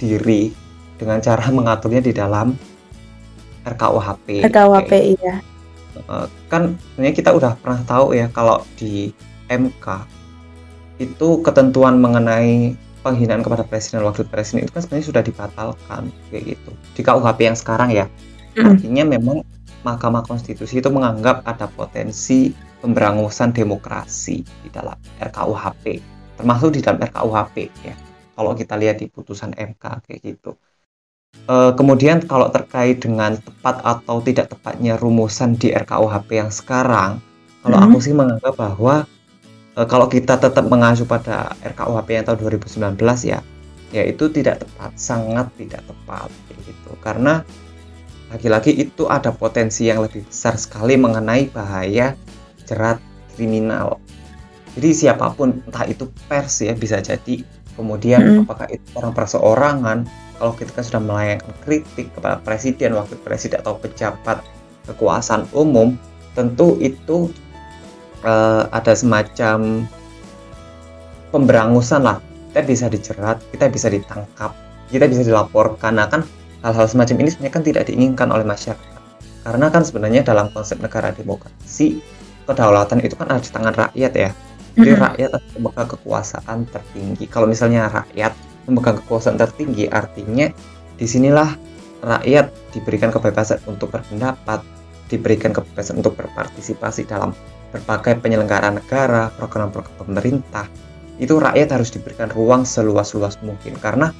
diri 0.00 0.52
dengan 0.96 1.18
cara 1.20 1.44
mengaturnya 1.56 2.02
di 2.04 2.12
dalam 2.14 2.54
RKUHP 3.64 4.44
RKUHP 4.44 4.92
iya. 5.16 5.34
Kan 6.50 6.76
sebenarnya 6.92 7.14
kita 7.14 7.30
udah 7.32 7.52
pernah 7.56 7.80
tahu 7.86 8.12
ya 8.18 8.28
kalau 8.28 8.60
di 8.76 9.14
MK 9.48 9.86
itu 11.00 11.28
ketentuan 11.42 11.98
mengenai 11.98 12.74
penghinaan 13.04 13.44
kepada 13.44 13.66
presiden 13.66 14.00
dan 14.00 14.08
wakil 14.08 14.24
presiden 14.24 14.64
itu 14.64 14.72
kan 14.72 14.80
sebenarnya 14.80 15.06
sudah 15.12 15.22
dibatalkan 15.22 16.02
kayak 16.32 16.56
gitu. 16.56 16.70
Di 16.96 17.00
KUHP 17.04 17.38
yang 17.44 17.58
sekarang 17.58 17.92
ya. 17.92 18.06
Artinya 18.54 19.04
memang 19.04 19.44
Mahkamah 19.84 20.24
Konstitusi 20.24 20.80
itu 20.80 20.88
menganggap 20.88 21.44
ada 21.44 21.68
potensi 21.68 22.50
pemberangusan 22.80 23.52
demokrasi 23.52 24.44
di 24.44 24.68
dalam 24.72 24.96
RKUHP, 25.20 25.84
termasuk 26.40 26.76
di 26.76 26.80
dalam 26.80 27.00
RKUHP 27.00 27.56
ya. 27.84 27.94
Kalau 28.34 28.52
kita 28.52 28.74
lihat 28.74 28.98
di 28.98 29.06
putusan 29.06 29.54
MK 29.54 29.84
kayak 30.04 30.20
gitu. 30.20 30.58
E, 31.46 31.70
kemudian 31.78 32.24
kalau 32.26 32.50
terkait 32.50 32.98
dengan 32.98 33.38
tepat 33.38 33.78
atau 33.84 34.18
tidak 34.24 34.50
tepatnya 34.50 34.98
rumusan 34.98 35.54
di 35.54 35.70
RKUHP 35.70 36.28
yang 36.42 36.50
sekarang, 36.50 37.22
kalau 37.62 37.78
hmm. 37.78 37.86
aku 37.88 37.96
sih 38.02 38.12
menganggap 38.16 38.58
bahwa 38.58 39.06
e, 39.78 39.80
kalau 39.86 40.10
kita 40.10 40.36
tetap 40.36 40.66
mengacu 40.66 41.06
pada 41.06 41.54
RKUHP 41.62 42.08
yang 42.10 42.24
tahun 42.26 42.38
2019 42.42 42.98
ya, 43.30 43.38
ya 43.94 44.02
itu 44.02 44.26
tidak 44.34 44.66
tepat, 44.66 44.90
sangat 44.98 45.46
tidak 45.54 45.86
tepat 45.86 46.26
gitu. 46.66 46.92
Karena 46.98 47.46
lagi-lagi 48.34 48.74
itu 48.74 49.06
ada 49.06 49.30
potensi 49.30 49.86
yang 49.86 50.02
lebih 50.02 50.26
besar 50.26 50.58
sekali 50.58 50.98
mengenai 50.98 51.46
bahaya 51.54 52.18
jerat 52.66 52.98
kriminal. 53.38 54.02
Jadi 54.74 54.90
siapa 54.90 55.30
pun, 55.38 55.62
entah 55.62 55.86
itu 55.86 56.10
pers 56.26 56.58
ya 56.66 56.74
bisa 56.74 56.98
jadi, 56.98 57.46
kemudian 57.78 58.18
mm 58.18 58.26
-hmm. 58.26 58.42
apakah 58.42 58.66
itu 58.74 58.86
orang 58.98 59.14
perseorangan, 59.14 59.98
kalau 60.34 60.52
kita 60.58 60.74
kan 60.74 60.82
sudah 60.82 61.02
melayangkan 61.06 61.54
kritik 61.62 62.10
kepada 62.10 62.42
presiden, 62.42 62.98
wakil 62.98 63.14
presiden 63.22 63.62
atau 63.62 63.78
pejabat 63.78 64.42
kekuasaan 64.90 65.46
umum, 65.54 65.94
tentu 66.34 66.74
itu 66.82 67.30
uh, 68.26 68.66
ada 68.74 68.98
semacam 68.98 69.86
pemberangusan 71.30 72.02
lah. 72.02 72.18
Kita 72.50 72.66
bisa 72.66 72.86
dijerat, 72.90 73.38
kita 73.54 73.70
bisa 73.70 73.86
ditangkap, 73.94 74.50
kita 74.90 75.06
bisa 75.06 75.22
dilaporkan. 75.22 76.02
Nah 76.02 76.10
kan 76.10 76.26
hal-hal 76.64 76.88
semacam 76.88 77.16
ini 77.20 77.28
sebenarnya 77.28 77.54
kan 77.54 77.64
tidak 77.64 77.84
diinginkan 77.92 78.28
oleh 78.32 78.46
masyarakat. 78.48 79.00
Karena 79.44 79.66
kan 79.68 79.84
sebenarnya 79.84 80.24
dalam 80.24 80.48
konsep 80.56 80.80
negara 80.80 81.12
demokrasi 81.12 82.00
kedaulatan 82.48 83.04
itu 83.04 83.12
kan 83.20 83.28
ada 83.28 83.44
di 83.44 83.50
tangan 83.52 83.74
rakyat 83.76 84.12
ya. 84.16 84.30
Jadi 84.74 84.90
mm 84.90 84.96
-hmm. 84.96 85.04
rakyat 85.06 85.30
memegang 85.60 85.88
kekuasaan 85.92 86.58
tertinggi. 86.72 87.24
Kalau 87.28 87.46
misalnya 87.46 87.92
rakyat 87.92 88.32
memegang 88.64 88.96
kekuasaan 89.04 89.36
tertinggi 89.36 89.86
artinya 89.92 90.48
di 90.96 91.06
sinilah 91.06 91.52
rakyat 92.00 92.48
diberikan 92.72 93.12
kebebasan 93.12 93.60
untuk 93.68 93.92
berpendapat 93.92 94.64
diberikan 95.12 95.52
kebebasan 95.52 96.00
untuk 96.00 96.16
berpartisipasi 96.16 97.04
dalam 97.04 97.36
berbagai 97.70 98.18
penyelenggaraan 98.24 98.80
negara 98.80 99.28
program-program 99.36 99.94
pemerintah. 100.00 100.66
Itu 101.20 101.38
rakyat 101.38 101.70
harus 101.70 101.92
diberikan 101.92 102.32
ruang 102.32 102.66
seluas-luas 102.66 103.38
mungkin. 103.44 103.76
Karena 103.78 104.10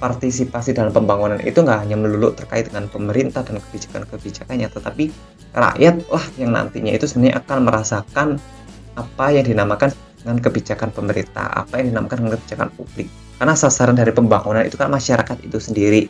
partisipasi 0.00 0.72
dalam 0.72 0.90
pembangunan 0.90 1.36
itu 1.44 1.60
nggak 1.60 1.84
hanya 1.84 2.00
melulu 2.00 2.32
terkait 2.32 2.72
dengan 2.72 2.88
pemerintah 2.88 3.44
dan 3.44 3.60
kebijakan-kebijakannya, 3.60 4.72
tetapi 4.72 5.12
rakyat 5.52 5.94
lah 6.08 6.24
yang 6.40 6.56
nantinya 6.56 6.96
itu 6.96 7.04
sebenarnya 7.04 7.44
akan 7.44 7.58
merasakan 7.68 8.28
apa 8.96 9.26
yang 9.30 9.44
dinamakan 9.44 9.92
dengan 10.24 10.36
kebijakan 10.40 10.88
pemerintah, 10.90 11.52
apa 11.52 11.84
yang 11.84 11.92
dinamakan 11.92 12.16
dengan 12.24 12.32
kebijakan 12.40 12.68
publik. 12.72 13.08
Karena 13.36 13.54
sasaran 13.56 13.96
dari 13.96 14.12
pembangunan 14.12 14.64
itu 14.64 14.80
kan 14.80 14.88
masyarakat 14.88 15.36
itu 15.44 15.58
sendiri, 15.60 16.08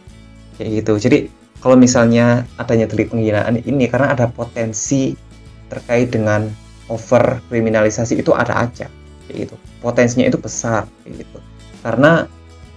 kayak 0.55 0.71
gitu. 0.83 0.93
Jadi 1.11 1.19
kalau 1.59 1.75
misalnya 1.75 2.47
adanya 2.63 2.87
delik 2.87 3.11
penghinaan 3.11 3.59
ini 3.59 3.91
karena 3.91 4.15
ada 4.15 4.31
potensi 4.31 5.19
terkait 5.67 6.15
dengan 6.15 6.47
over 6.91 7.43
kriminalisasi 7.51 8.23
itu 8.23 8.31
ada 8.35 8.67
aja, 8.67 8.87
kayak 9.27 9.51
gitu. 9.51 9.55
Potensinya 9.83 10.31
itu 10.31 10.39
besar, 10.39 10.87
kayak 11.03 11.27
gitu. 11.27 11.39
Karena 11.83 12.27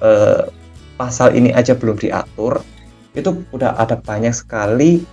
eh, 0.02 0.45
pasal 1.04 1.36
ini 1.36 1.52
aja 1.52 1.76
belum 1.76 2.00
diatur 2.00 2.63
itu 3.12 3.44
udah 3.52 3.76
ada 3.76 4.00
banyak 4.00 4.32
sekali 4.32 5.04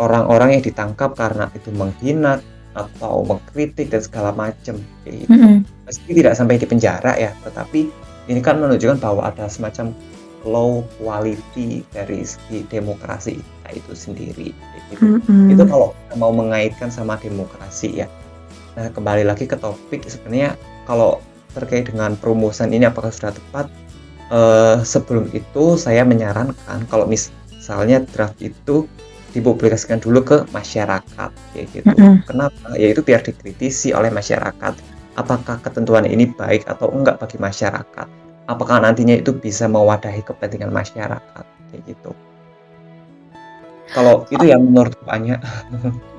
orang-orang 0.00 0.56
yang 0.56 0.64
ditangkap 0.64 1.12
karena 1.12 1.52
itu 1.52 1.68
menghina 1.70 2.40
atau 2.74 3.22
mengkritik 3.22 3.92
dan 3.92 4.02
segala 4.02 4.34
macam 4.34 4.80
gitu. 5.06 5.30
Mm 5.30 5.38
-hmm. 5.38 5.56
Meski 5.86 6.10
tidak 6.16 6.34
sampai 6.34 6.58
di 6.58 6.66
penjara 6.66 7.14
ya, 7.14 7.30
tetapi 7.46 7.86
ini 8.26 8.40
kan 8.42 8.58
menunjukkan 8.58 8.98
bahwa 8.98 9.30
ada 9.30 9.46
semacam 9.46 9.94
low 10.42 10.82
quality 10.98 11.86
dari 11.94 12.26
segi 12.26 12.66
demokrasi 12.66 13.38
kita 13.38 13.68
itu 13.78 13.92
sendiri. 13.94 14.50
Gitu. 14.90 15.04
Mm 15.06 15.20
-hmm. 15.22 15.52
Itu 15.54 15.62
kalau 15.70 15.94
mau 16.18 16.34
mengaitkan 16.34 16.90
sama 16.90 17.14
demokrasi 17.22 18.02
ya. 18.02 18.10
Nah 18.74 18.90
kembali 18.90 19.22
lagi 19.22 19.46
ke 19.46 19.54
topik 19.54 20.02
sebenarnya 20.10 20.58
kalau 20.90 21.22
terkait 21.54 21.86
dengan 21.86 22.18
perumusan 22.18 22.74
ini 22.74 22.90
apakah 22.90 23.14
sudah 23.14 23.30
tepat? 23.30 23.70
Uh, 24.34 24.82
sebelum 24.82 25.30
itu 25.30 25.78
saya 25.78 26.02
menyarankan 26.02 26.90
kalau 26.90 27.06
misalnya 27.06 28.02
draft 28.10 28.36
itu 28.42 28.90
dipublikasikan 29.34 29.98
dulu 29.98 30.22
ke 30.22 30.36
masyarakat 30.54 31.30
kayak 31.54 31.66
gitu. 31.74 31.90
Mm 31.90 31.98
-hmm. 31.98 32.14
Kenapa? 32.26 32.66
Yaitu 32.78 33.02
biar 33.02 33.22
dikritisi 33.22 33.90
oleh 33.94 34.10
masyarakat 34.10 34.74
apakah 35.14 35.58
ketentuan 35.62 36.06
ini 36.06 36.30
baik 36.30 36.66
atau 36.66 36.90
enggak 36.90 37.18
bagi 37.22 37.38
masyarakat. 37.38 38.06
Apakah 38.44 38.82
nantinya 38.82 39.16
itu 39.16 39.32
bisa 39.32 39.64
mewadahi 39.66 40.20
kepentingan 40.20 40.70
masyarakat 40.70 41.44
kayak 41.72 41.82
gitu. 41.88 42.12
Kalau 43.94 44.26
itu 44.28 44.42
yang 44.42 44.66
menurut 44.66 44.98
banyak. 45.06 45.38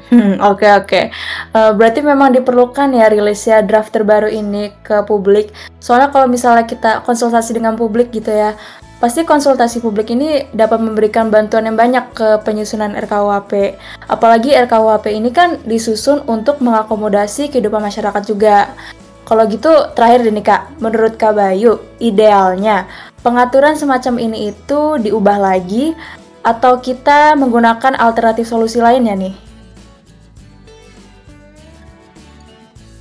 Oke 0.46 0.70
oke. 0.70 1.10
Uh, 1.50 1.74
berarti 1.74 2.06
memang 2.06 2.30
diperlukan 2.30 2.94
ya 2.94 3.10
rilisnya 3.10 3.66
draft 3.66 3.90
terbaru 3.90 4.30
ini 4.30 4.70
ke 4.86 5.02
publik. 5.02 5.50
Soalnya 5.82 6.14
kalau 6.14 6.30
misalnya 6.30 6.70
kita 6.70 7.02
konsultasi 7.02 7.58
dengan 7.58 7.74
publik 7.74 8.14
gitu 8.14 8.30
ya, 8.30 8.54
pasti 9.02 9.26
konsultasi 9.26 9.82
publik 9.82 10.14
ini 10.14 10.46
dapat 10.54 10.78
memberikan 10.78 11.34
bantuan 11.34 11.66
yang 11.66 11.74
banyak 11.74 12.06
ke 12.14 12.38
penyusunan 12.46 12.94
RKUHP. 12.94 13.82
Apalagi 14.06 14.54
RKUHP 14.54 15.10
ini 15.10 15.34
kan 15.34 15.58
disusun 15.66 16.22
untuk 16.30 16.62
mengakomodasi 16.62 17.50
kehidupan 17.50 17.82
masyarakat 17.82 18.24
juga. 18.30 18.78
Kalau 19.26 19.50
gitu 19.50 19.74
terakhir 19.98 20.22
nih 20.22 20.46
Kak, 20.46 20.62
menurut 20.86 21.18
Kak 21.18 21.34
Bayu, 21.34 21.82
idealnya 21.98 22.86
pengaturan 23.26 23.74
semacam 23.74 24.22
ini 24.22 24.54
itu 24.54 25.02
diubah 25.02 25.42
lagi 25.42 25.98
atau 26.46 26.78
kita 26.78 27.34
menggunakan 27.34 27.98
alternatif 27.98 28.46
solusi 28.46 28.78
lainnya 28.78 29.18
nih? 29.18 29.34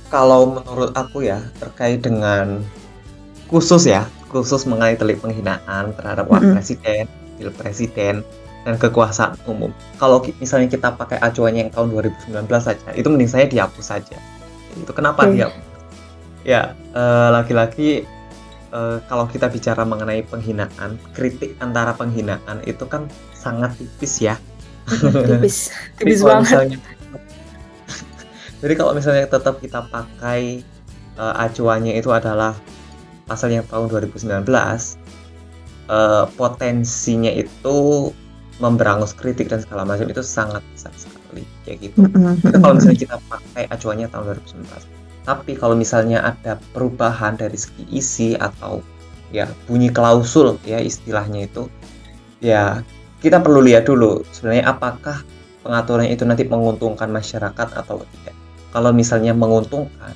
Kalau 0.09 0.57
menurut 0.57 0.89
aku 0.97 1.29
ya 1.29 1.45
terkait 1.61 2.01
dengan 2.01 2.65
khusus 3.53 3.85
ya 3.85 4.09
khusus 4.33 4.65
mengenai 4.65 4.97
delik 4.97 5.21
penghinaan 5.21 5.93
terhadap 5.95 6.25
wakil 6.27 6.49
mm 6.49 6.49
-hmm. 6.51 6.57
presiden, 6.57 7.03
wakil 7.37 7.51
presiden 7.53 8.15
dan 8.65 8.75
kekuasaan 8.81 9.37
umum. 9.45 9.69
Kalau 10.01 10.25
misalnya 10.41 10.67
kita 10.67 10.97
pakai 10.97 11.21
acuannya 11.21 11.69
yang 11.69 11.71
tahun 11.71 11.93
2019 12.25 12.49
saja, 12.57 12.87
itu 12.97 13.07
mending 13.07 13.29
saya 13.29 13.45
dihapus 13.45 13.85
saja. 13.85 14.17
Itu 14.73 14.91
kenapa 14.91 15.29
okay. 15.29 15.39
dihapus? 15.39 15.63
Ya, 16.45 16.73
eh, 16.73 17.29
lagi-lagi 17.29 18.09
uh, 18.75 18.97
kalau 19.07 19.25
kita 19.31 19.47
bicara 19.47 19.87
mengenai 19.87 20.21
penghinaan, 20.27 20.99
kritik 21.15 21.55
antara 21.63 21.95
penghinaan 21.95 22.59
itu 22.67 22.83
kan 22.83 23.07
sangat 23.31 23.71
tipis 23.79 24.19
ya. 24.19 24.35
tipis, 24.85 25.71
tipis 25.97 26.19
banget. 26.21 26.45
Misalnya, 26.45 26.77
jadi 28.59 28.73
kalau 28.75 28.91
misalnya 28.93 29.25
tetap 29.31 29.63
kita 29.63 29.87
pakai 29.87 30.61
uh, 31.15 31.33
acuannya 31.39 31.95
itu 31.95 32.11
adalah 32.11 32.53
pasal 33.25 33.49
yang 33.49 33.65
tahun 33.71 33.89
2019, 33.89 34.45
uh, 35.89 36.29
potensinya 36.37 37.31
itu 37.31 38.11
memberangus 38.55 39.11
kritik 39.11 39.51
dan 39.51 39.59
segala 39.59 39.83
macam 39.83 40.07
itu 40.07 40.23
sangat 40.23 40.63
besar 40.71 40.93
sekali 40.95 41.43
kayak 41.67 41.91
gitu. 41.91 42.07
Itu 42.07 42.57
kalau 42.61 42.79
misalnya 42.79 42.99
kita 42.99 43.17
pakai 43.27 43.63
acuannya 43.67 44.07
tahun 44.07 44.23
2019 44.31 45.04
tapi 45.25 45.57
kalau 45.57 45.73
misalnya 45.73 46.21
ada 46.21 46.61
perubahan 46.71 47.35
dari 47.35 47.57
segi 47.57 47.83
isi 47.89 48.29
atau 48.37 48.79
ya 49.33 49.49
bunyi 49.65 49.89
klausul 49.89 50.61
ya 50.63 50.77
istilahnya 50.77 51.49
itu 51.49 51.65
ya 52.39 52.85
kita 53.19 53.41
perlu 53.41 53.65
lihat 53.65 53.89
dulu 53.89 54.21
sebenarnya 54.29 54.69
apakah 54.69 55.25
pengaturan 55.65 56.05
itu 56.05 56.21
nanti 56.29 56.45
menguntungkan 56.45 57.09
masyarakat 57.09 57.73
atau 57.73 58.05
tidak. 58.05 58.37
Kalau 58.69 58.93
misalnya 58.93 59.33
menguntungkan, 59.33 60.13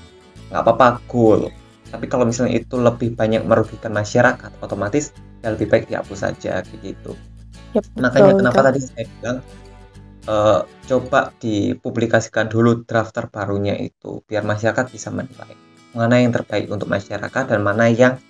nggak 0.53 0.61
apa-apa, 0.61 1.01
cool. 1.09 1.49
Tapi 1.89 2.05
kalau 2.05 2.29
misalnya 2.29 2.61
itu 2.61 2.77
lebih 2.77 3.17
banyak 3.17 3.41
merugikan 3.49 3.89
masyarakat, 3.89 4.53
otomatis 4.61 5.09
ya 5.41 5.57
lebih 5.57 5.73
baik 5.73 5.89
dihapus 5.89 6.21
saja 6.21 6.61
gitu. 6.61 7.17
Yep, 7.73 7.83
Makanya 7.97 8.29
betul, 8.29 8.39
kenapa 8.45 8.59
betul. 8.61 8.67
tadi 8.69 8.79
saya 8.85 9.05
bilang 9.17 9.37
uh, 10.29 10.61
coba 10.85 11.33
dipublikasikan 11.41 12.45
dulu 12.45 12.85
draft 12.85 13.17
terbarunya 13.17 13.73
itu 13.81 14.21
biar 14.29 14.45
masyarakat 14.45 14.85
bisa 14.93 15.09
menilai 15.09 15.57
mana 15.89 16.21
yang 16.21 16.29
terbaik 16.29 16.69
untuk 16.69 16.85
masyarakat 16.85 17.43
dan 17.49 17.59
mana 17.65 17.89
yang 17.89 18.21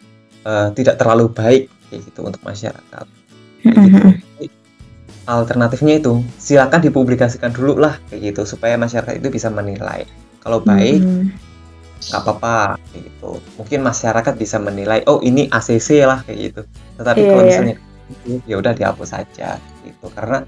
uh, 0.47 0.71
tidak 0.71 0.95
terlalu 0.95 1.27
baik 1.31 1.67
kayak 1.91 2.01
gitu 2.07 2.23
untuk 2.23 2.39
masyarakat. 2.45 3.05
gitu. 3.67 4.07
Alternatifnya 5.27 5.99
itu 6.01 6.23
silakan 6.39 6.79
dipublikasikan 6.81 7.51
dulu 7.51 7.77
lah 7.77 7.99
kayak 8.07 8.33
gitu 8.33 8.41
supaya 8.47 8.79
masyarakat 8.79 9.19
itu 9.19 9.29
bisa 9.29 9.51
menilai. 9.51 10.07
Kalau 10.39 10.63
baik 10.63 11.03
nggak 11.99 12.21
apa-apa 12.23 12.79
kayak 12.79 13.11
gitu. 13.11 13.31
Mungkin 13.59 13.79
masyarakat 13.83 14.33
bisa 14.39 14.57
menilai 14.57 15.03
oh 15.05 15.19
ini 15.19 15.51
ACC 15.51 16.07
lah 16.07 16.23
kayak 16.23 16.39
gitu. 16.39 16.61
Tetapi 16.95 17.19
yeah, 17.19 17.29
kalau 17.29 17.43
iya. 17.43 17.49
misalnya 17.51 17.75
yeah. 18.25 18.41
ya 18.47 18.55
udah 18.57 18.73
dihapus 18.73 19.09
saja 19.11 19.59
gitu 19.83 20.07
karena 20.15 20.47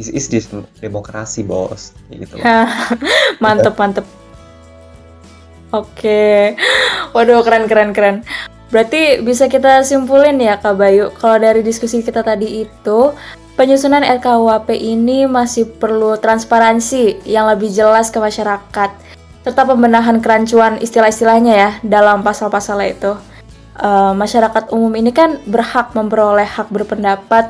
this 0.00 0.08
is 0.08 0.32
this 0.32 0.48
demokrasi 0.80 1.44
bos? 1.44 1.92
Gitu. 2.08 2.40
Mantep 3.44 3.76
mantep. 3.76 4.06
Oke. 5.76 6.56
Waduh 7.12 7.44
keren 7.44 7.68
keren 7.68 7.92
keren. 7.92 8.16
Berarti 8.72 9.20
bisa 9.20 9.50
kita 9.50 9.84
simpulin 9.84 10.40
ya 10.40 10.56
kak 10.56 10.78
Bayu 10.80 11.12
kalau 11.20 11.42
dari 11.42 11.60
diskusi 11.60 12.00
kita 12.00 12.22
tadi 12.22 12.64
itu 12.64 13.12
penyusunan 13.58 14.00
RKUHP 14.00 14.72
ini 14.72 15.26
masih 15.26 15.66
perlu 15.66 16.16
transparansi 16.16 17.26
yang 17.26 17.50
lebih 17.50 17.68
jelas 17.68 18.08
ke 18.08 18.22
masyarakat 18.22 18.90
serta 19.42 19.62
pembenahan 19.66 20.22
kerancuan 20.22 20.78
istilah-istilahnya 20.78 21.54
ya 21.54 21.70
dalam 21.84 22.24
pasal-pasalnya 22.24 22.88
itu. 22.94 23.12
Uh, 23.80 24.12
masyarakat 24.12 24.76
umum 24.76 24.92
ini 24.92 25.08
kan 25.08 25.40
berhak 25.48 25.96
memperoleh 25.96 26.44
hak 26.44 26.68
berpendapat 26.68 27.48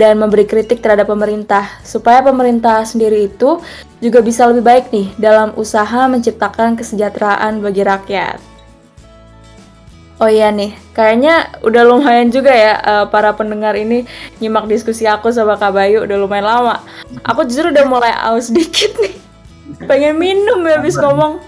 dan 0.00 0.16
memberi 0.16 0.48
kritik 0.48 0.80
terhadap 0.80 1.08
pemerintah 1.08 1.68
supaya 1.84 2.24
pemerintah 2.24 2.84
sendiri 2.84 3.28
itu 3.28 3.60
juga 4.00 4.18
bisa 4.24 4.48
lebih 4.48 4.64
baik 4.64 4.86
nih 4.90 5.08
dalam 5.20 5.52
usaha 5.54 6.08
menciptakan 6.08 6.74
kesejahteraan 6.74 7.60
bagi 7.60 7.82
rakyat. 7.84 8.40
Oh 10.22 10.30
iya 10.30 10.54
nih, 10.54 10.70
kayaknya 10.94 11.50
udah 11.66 11.82
lumayan 11.82 12.30
juga 12.30 12.54
ya 12.54 12.78
uh, 12.78 13.04
para 13.10 13.34
pendengar 13.34 13.74
ini 13.74 14.06
nyimak 14.38 14.70
diskusi 14.70 15.02
aku 15.02 15.34
sama 15.34 15.58
Kak 15.58 15.74
Bayu 15.74 16.06
udah 16.06 16.14
lumayan 16.14 16.46
lama. 16.46 16.78
Aku 17.26 17.42
justru 17.42 17.74
udah 17.74 17.82
mulai 17.90 18.14
aus 18.30 18.46
dikit 18.54 18.94
nih. 19.02 19.18
Pengen 19.90 20.22
minum 20.22 20.62
ya 20.62 20.78
habis 20.78 20.94
ngomong. 20.94 21.42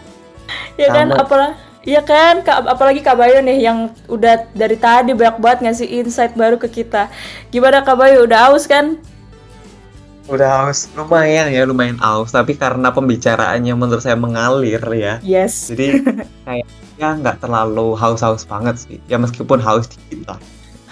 Ya 0.74 0.90
kan, 0.90 1.14
apalah 1.14 1.54
Iya 1.84 2.00
kan, 2.00 2.40
Kak, 2.40 2.64
apalagi 2.64 3.04
Kak 3.04 3.20
Bayu 3.20 3.44
nih 3.44 3.68
yang 3.68 3.92
udah 4.08 4.48
dari 4.56 4.80
tadi 4.80 5.12
banyak 5.12 5.36
banget 5.36 5.58
ngasih 5.68 5.88
insight 6.00 6.32
baru 6.32 6.56
ke 6.56 6.64
kita. 6.72 7.12
Gimana 7.52 7.84
Kak 7.84 8.00
Bayu, 8.00 8.24
udah 8.24 8.48
aus 8.48 8.64
kan? 8.64 8.96
Udah 10.24 10.64
aus, 10.64 10.88
lumayan 10.96 11.52
ya, 11.52 11.68
lumayan 11.68 12.00
aus. 12.00 12.32
Tapi 12.32 12.56
karena 12.56 12.88
pembicaraannya 12.88 13.76
menurut 13.76 14.00
saya 14.00 14.16
mengalir 14.16 14.80
ya. 14.96 15.20
Yes. 15.20 15.68
Jadi 15.68 16.00
kayaknya 16.48 17.08
nggak 17.20 17.44
terlalu 17.44 17.92
haus-haus 18.00 18.48
banget 18.48 18.80
sih. 18.80 18.96
Ya 19.04 19.20
meskipun 19.20 19.60
haus 19.60 19.84
dikit 19.84 20.24
lah. 20.24 20.40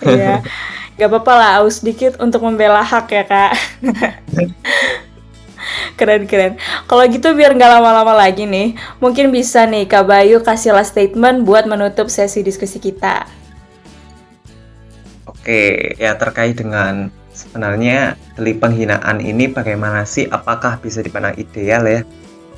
Iya, 0.04 0.44
nggak 1.00 1.08
apa-apa 1.08 1.32
lah 1.32 1.50
haus 1.64 1.80
dikit 1.80 2.20
untuk 2.20 2.44
membela 2.44 2.84
hak 2.84 3.08
ya 3.08 3.24
Kak. 3.24 3.52
keren 5.96 6.24
keren. 6.26 6.58
Kalau 6.88 7.04
gitu 7.08 7.32
biar 7.36 7.54
nggak 7.54 7.70
lama-lama 7.78 8.14
lagi 8.16 8.48
nih, 8.48 8.74
mungkin 8.98 9.30
bisa 9.30 9.64
nih 9.68 9.86
Kak 9.88 10.08
Bayu 10.08 10.40
kasih 10.42 10.74
last 10.74 10.96
statement 10.96 11.44
buat 11.44 11.64
menutup 11.68 12.08
sesi 12.08 12.42
diskusi 12.44 12.78
kita. 12.82 13.24
Oke, 15.42 15.94
ya 15.98 16.14
terkait 16.14 16.54
dengan 16.54 17.10
sebenarnya 17.34 18.14
delik 18.38 18.62
penghinaan 18.62 19.18
ini 19.18 19.50
bagaimana 19.50 20.06
sih? 20.06 20.28
Apakah 20.30 20.78
bisa 20.78 21.02
dipandang 21.02 21.34
ideal 21.34 21.82
ya 21.88 22.00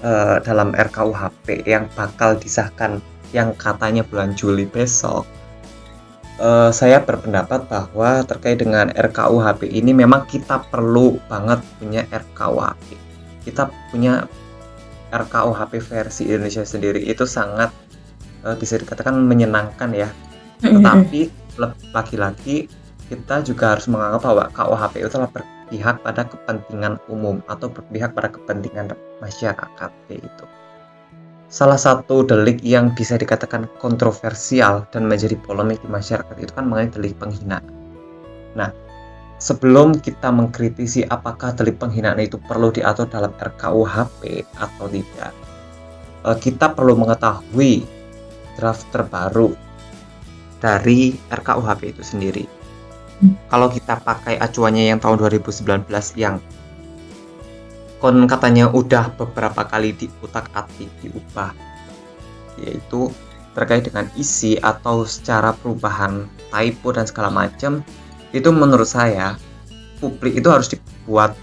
uh, 0.04 0.36
dalam 0.44 0.76
RKUHP 0.76 1.64
yang 1.64 1.88
bakal 1.96 2.36
disahkan 2.36 3.00
yang 3.32 3.56
katanya 3.56 4.04
bulan 4.04 4.36
Juli 4.36 4.68
besok? 4.68 5.24
Uh, 6.34 6.74
saya 6.74 6.98
berpendapat 6.98 7.70
bahwa 7.70 8.26
terkait 8.26 8.58
dengan 8.58 8.90
RKUHP 8.90 9.70
ini 9.70 9.94
memang 9.94 10.26
kita 10.26 10.66
perlu 10.66 11.16
banget 11.30 11.62
punya 11.78 12.02
RKUHP 12.10 13.03
kita 13.44 13.70
punya 13.92 14.26
RKUHP 15.14 15.78
versi 15.84 16.26
Indonesia 16.26 16.66
sendiri 16.66 16.98
itu 17.06 17.22
sangat 17.28 17.70
uh, 18.42 18.56
bisa 18.58 18.80
dikatakan 18.80 19.14
menyenangkan 19.14 19.94
ya. 19.94 20.10
Tetapi 20.58 21.30
lagi-lagi 21.94 22.66
kita 23.06 23.44
juga 23.44 23.76
harus 23.76 23.86
menganggap 23.86 24.24
bahwa 24.24 24.44
KUHP 24.50 25.04
itu 25.04 25.10
telah 25.12 25.30
berpihak 25.30 26.00
pada 26.00 26.24
kepentingan 26.24 26.98
umum 27.12 27.44
atau 27.46 27.68
berpihak 27.68 28.16
pada 28.16 28.32
kepentingan 28.32 28.96
masyarakat 29.20 29.90
itu. 30.08 30.44
Salah 31.52 31.78
satu 31.78 32.26
delik 32.26 32.64
yang 32.66 32.90
bisa 32.96 33.14
dikatakan 33.14 33.70
kontroversial 33.78 34.88
dan 34.90 35.06
menjadi 35.06 35.38
polemik 35.44 35.78
di 35.84 35.88
masyarakat 35.92 36.34
itu 36.40 36.50
kan 36.50 36.66
mengenai 36.66 36.90
delik 36.90 37.14
penghinaan. 37.20 37.62
Nah, 38.58 38.74
sebelum 39.44 40.00
kita 40.00 40.32
mengkritisi 40.32 41.04
apakah 41.04 41.52
delik 41.52 41.76
penghinaan 41.76 42.16
itu 42.16 42.40
perlu 42.40 42.72
diatur 42.72 43.04
dalam 43.12 43.28
RKUHP 43.36 44.48
atau 44.56 44.88
tidak, 44.88 45.32
eh, 46.24 46.36
kita 46.40 46.72
perlu 46.72 46.96
mengetahui 46.96 47.84
draft 48.56 48.88
terbaru 48.88 49.52
dari 50.64 51.12
RKUHP 51.28 51.92
itu 51.92 52.00
sendiri. 52.00 52.44
Kalau 53.52 53.68
kita 53.68 54.00
pakai 54.00 54.40
acuannya 54.40 54.88
yang 54.88 54.98
tahun 54.98 55.20
2019 55.20 56.16
yang 56.16 56.40
kon 58.00 58.24
katanya 58.24 58.72
udah 58.72 59.12
beberapa 59.12 59.64
kali 59.68 59.92
diutak-atik 59.92 60.88
diubah, 61.04 61.52
yaitu 62.64 63.12
terkait 63.52 63.86
dengan 63.86 64.08
isi 64.18 64.56
atau 64.58 65.04
secara 65.04 65.54
perubahan 65.54 66.26
typo 66.50 66.90
dan 66.90 67.06
segala 67.06 67.30
macam 67.30 67.84
itu 68.34 68.50
menurut 68.50 68.90
saya 68.90 69.38
publik 70.02 70.42
itu 70.42 70.48
harus 70.50 70.68
dibuat 70.74 71.38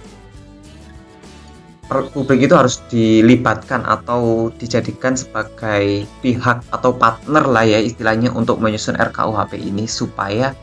publik 1.91 2.47
itu 2.47 2.56
harus 2.56 2.80
dilibatkan 2.88 3.84
atau 3.84 4.47
dijadikan 4.56 5.15
sebagai 5.15 6.08
pihak 6.23 6.63
atau 6.71 6.91
partner 6.95 7.43
lah 7.43 7.67
ya 7.67 7.84
istilahnya 7.84 8.32
untuk 8.32 8.63
menyusun 8.63 8.95
RKUHP 8.95 9.60
ini 9.60 9.84
supaya 9.91 10.56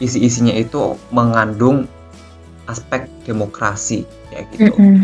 isi-isinya 0.00 0.52
itu 0.52 1.00
mengandung 1.08 1.88
aspek 2.68 3.08
demokrasi 3.24 4.04
ya 4.28 4.44
gitu. 4.52 4.76
Mm 4.76 4.76
-hmm. 4.76 4.96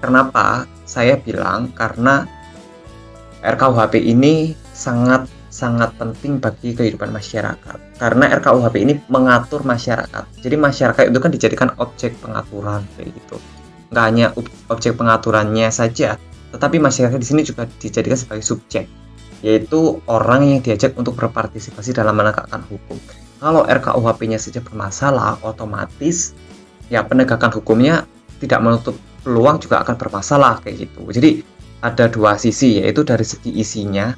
Kenapa 0.00 0.64
saya 0.88 1.20
bilang 1.20 1.68
karena 1.76 2.24
RKUHP 3.44 4.00
ini 4.00 4.56
sangat 4.72 5.28
sangat 5.58 5.90
penting 5.98 6.38
bagi 6.38 6.70
kehidupan 6.70 7.10
masyarakat 7.10 7.98
karena 7.98 8.30
RKUHP 8.38 8.74
ini 8.78 8.94
mengatur 9.10 9.66
masyarakat. 9.66 10.30
Jadi 10.38 10.54
masyarakat 10.54 11.10
itu 11.10 11.18
kan 11.18 11.30
dijadikan 11.34 11.68
objek 11.82 12.14
pengaturan 12.22 12.86
kayak 12.94 13.10
gitu 13.10 13.42
nggak 13.88 14.04
hanya 14.04 14.26
objek 14.68 15.00
pengaturannya 15.00 15.72
saja, 15.72 16.20
tetapi 16.52 16.76
masyarakat 16.76 17.16
di 17.16 17.28
sini 17.28 17.40
juga 17.40 17.64
dijadikan 17.80 18.20
sebagai 18.20 18.44
subjek, 18.44 18.84
yaitu 19.40 20.00
orang 20.08 20.44
yang 20.44 20.60
diajak 20.60 20.92
untuk 21.00 21.16
berpartisipasi 21.16 21.96
dalam 21.96 22.16
menegakkan 22.16 22.60
hukum. 22.68 23.00
Kalau 23.38 23.64
RKUHP-nya 23.64 24.36
saja 24.36 24.60
bermasalah, 24.60 25.40
otomatis 25.40 26.36
ya 26.92 27.00
penegakan 27.06 27.54
hukumnya 27.54 28.04
tidak 28.44 28.60
menutup 28.60 28.94
peluang 29.24 29.56
juga 29.62 29.80
akan 29.80 29.96
bermasalah 29.96 30.60
kayak 30.60 30.88
gitu. 30.88 31.08
Jadi 31.08 31.30
ada 31.80 32.10
dua 32.10 32.34
sisi 32.36 32.82
yaitu 32.82 33.06
dari 33.06 33.24
segi 33.24 33.54
isinya, 33.56 34.12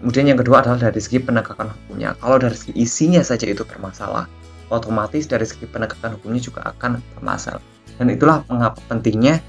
kemudian 0.00 0.30
yang 0.34 0.38
kedua 0.38 0.62
adalah 0.62 0.90
dari 0.90 1.00
segi 1.02 1.18
penegakan 1.22 1.70
hukumnya. 1.74 2.14
Kalau 2.18 2.36
dari 2.38 2.54
segi 2.54 2.72
isinya 2.78 3.22
saja 3.22 3.46
itu 3.46 3.62
bermasalah, 3.66 4.26
otomatis 4.72 5.24
dari 5.28 5.44
segi 5.44 5.64
penegakan 5.68 6.16
hukumnya 6.20 6.40
juga 6.40 6.60
akan 6.68 7.00
bermasalah 7.16 7.62
dan 7.98 8.06
itulah 8.12 8.44
mengapa 8.46 8.78
pentingnya 8.86 9.42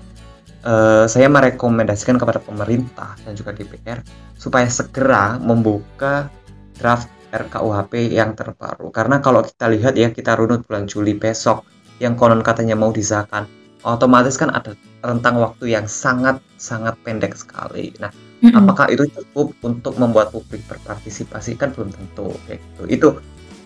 uh, 0.66 1.06
saya 1.06 1.30
merekomendasikan 1.30 2.18
kepada 2.18 2.42
pemerintah 2.42 3.16
dan 3.24 3.36
juga 3.38 3.54
DPR 3.54 4.02
supaya 4.40 4.66
segera 4.72 5.38
membuka 5.38 6.32
draft 6.80 7.12
RKUHP 7.30 8.10
yang 8.10 8.34
terbaru 8.34 8.90
karena 8.90 9.22
kalau 9.22 9.46
kita 9.46 9.70
lihat 9.70 9.94
ya 9.94 10.10
kita 10.10 10.34
runut 10.34 10.66
bulan 10.66 10.90
Juli 10.90 11.14
besok 11.14 11.62
yang 12.02 12.18
konon 12.18 12.42
katanya 12.42 12.74
mau 12.74 12.90
disahkan 12.90 13.46
otomatis 13.86 14.36
kan 14.40 14.50
ada 14.50 14.74
rentang 15.06 15.40
waktu 15.40 15.72
yang 15.72 15.88
sangat 15.88 16.44
sangat 16.60 17.00
pendek 17.08 17.32
sekali. 17.32 17.96
Nah, 18.04 18.12
mm 18.40 18.50
-hmm. 18.50 18.60
apakah 18.64 18.88
itu 18.92 19.04
cukup 19.12 19.52
untuk 19.62 19.94
membuat 20.00 20.32
publik 20.32 20.64
berpartisipasi 20.66 21.60
kan 21.60 21.76
belum 21.76 21.92
tentu 21.92 22.34
kayak 22.48 22.60
gitu. 22.60 22.84
Itu 22.88 23.08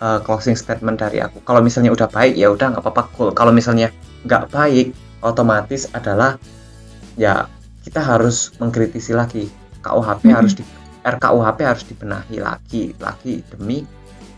uh, 0.03 0.19
closing 0.21 0.57
statement 0.57 0.99
dari 0.99 1.23
aku. 1.23 1.39
Kalau 1.45 1.61
misalnya 1.63 1.93
udah 1.93 2.09
baik 2.09 2.33
ya 2.35 2.51
udah 2.51 2.75
nggak 2.75 2.83
apa-apa 2.83 3.03
cool. 3.15 3.29
Kalau 3.31 3.55
misalnya 3.55 3.93
nggak 4.25 4.49
baik 4.51 4.91
otomatis 5.23 5.87
adalah 5.95 6.35
ya 7.15 7.47
kita 7.83 7.99
harus 7.99 8.51
mengkritisi 8.57 9.15
lagi 9.15 9.47
KUHP 9.83 10.23
hmm. 10.31 10.35
harus 10.35 10.53
di 10.55 10.63
RKUHP 11.03 11.59
harus 11.67 11.83
dibenahi 11.83 12.39
lagi 12.39 12.95
lagi 12.99 13.43
demi 13.51 13.83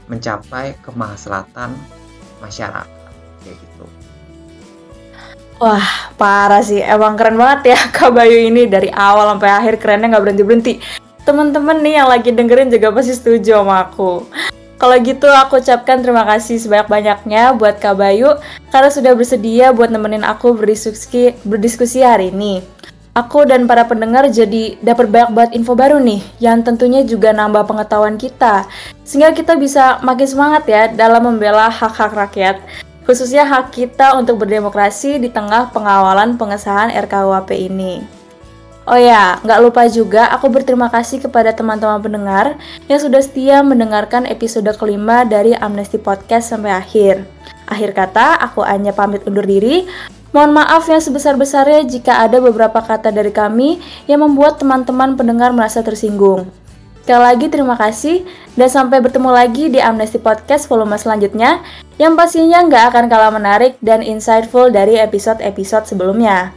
mencapai 0.10 0.78
kemaslahatan 0.82 1.74
masyarakat. 2.42 2.95
Wah 5.56 6.12
parah 6.20 6.60
sih 6.60 6.84
emang 6.84 7.16
keren 7.16 7.40
banget 7.40 7.76
ya 7.76 7.80
Kak 7.96 8.12
Bayu 8.12 8.36
ini 8.52 8.68
dari 8.68 8.92
awal 8.92 9.36
sampai 9.36 9.52
akhir 9.52 9.74
kerennya 9.80 10.16
nggak 10.16 10.24
berhenti 10.24 10.44
berhenti. 10.44 10.74
Temen-temen 11.24 11.82
nih 11.82 11.94
yang 12.04 12.10
lagi 12.12 12.30
dengerin 12.36 12.70
juga 12.70 12.92
pasti 12.92 13.16
setuju 13.16 13.64
sama 13.64 13.88
aku. 13.88 14.28
Kalau 14.76 14.96
gitu 15.00 15.26
aku 15.32 15.64
ucapkan 15.64 16.04
terima 16.04 16.28
kasih 16.28 16.60
sebanyak-banyaknya 16.60 17.56
buat 17.56 17.80
Kak 17.80 17.96
Bayu 17.96 18.36
karena 18.70 18.92
sudah 18.92 19.16
bersedia 19.16 19.72
buat 19.72 19.88
nemenin 19.88 20.28
aku 20.28 20.52
berdiskusi, 20.52 21.32
berdiskusi 21.48 22.04
hari 22.04 22.36
ini. 22.36 22.60
Aku 23.16 23.48
dan 23.48 23.64
para 23.64 23.88
pendengar 23.88 24.28
jadi 24.28 24.76
dapat 24.84 25.08
banyak 25.08 25.32
banget 25.32 25.52
info 25.56 25.72
baru 25.72 26.04
nih 26.04 26.20
yang 26.44 26.60
tentunya 26.68 27.00
juga 27.08 27.32
nambah 27.32 27.64
pengetahuan 27.64 28.20
kita. 28.20 28.68
Sehingga 29.08 29.32
kita 29.32 29.56
bisa 29.56 30.04
makin 30.04 30.28
semangat 30.28 30.68
ya 30.68 30.92
dalam 30.92 31.24
membela 31.24 31.72
hak-hak 31.72 32.12
rakyat. 32.12 32.60
Khususnya 33.06 33.46
hak 33.46 33.70
kita 33.70 34.18
untuk 34.18 34.42
berdemokrasi 34.42 35.22
di 35.22 35.30
tengah 35.30 35.70
pengawalan 35.70 36.42
pengesahan 36.42 36.90
RKUHP 36.90 37.70
ini. 37.70 38.02
Oh 38.86 38.98
ya, 38.98 39.42
nggak 39.42 39.62
lupa 39.66 39.90
juga 39.90 40.30
aku 40.30 40.46
berterima 40.50 40.94
kasih 40.94 41.18
kepada 41.18 41.50
teman-teman 41.54 41.98
pendengar 42.02 42.54
yang 42.86 43.02
sudah 43.02 43.18
setia 43.18 43.66
mendengarkan 43.66 44.30
episode 44.30 44.70
kelima 44.78 45.26
dari 45.26 45.58
Amnesty 45.58 45.98
Podcast 45.98 46.54
sampai 46.54 46.70
akhir. 46.70 47.26
Akhir 47.66 47.98
kata, 47.98 48.38
aku 48.42 48.62
hanya 48.62 48.94
pamit 48.94 49.26
undur 49.26 49.42
diri. 49.46 49.90
Mohon 50.30 50.62
maaf 50.62 50.86
yang 50.86 51.02
sebesar-besarnya 51.02 51.82
jika 51.90 52.22
ada 52.22 52.38
beberapa 52.38 52.78
kata 52.78 53.10
dari 53.10 53.34
kami 53.34 53.82
yang 54.06 54.22
membuat 54.22 54.62
teman-teman 54.62 55.18
pendengar 55.18 55.50
merasa 55.50 55.82
tersinggung. 55.82 56.46
Sekali 57.06 57.22
lagi 57.22 57.54
terima 57.54 57.78
kasih 57.78 58.26
dan 58.58 58.66
sampai 58.66 58.98
bertemu 58.98 59.30
lagi 59.30 59.70
di 59.70 59.78
Amnesty 59.78 60.18
Podcast 60.18 60.66
volume 60.66 60.98
selanjutnya 60.98 61.62
yang 62.02 62.18
pastinya 62.18 62.66
nggak 62.66 62.90
akan 62.90 63.06
kalah 63.06 63.30
menarik 63.30 63.78
dan 63.78 64.02
insightful 64.02 64.74
dari 64.74 64.98
episode-episode 64.98 65.86
sebelumnya. 65.86 66.50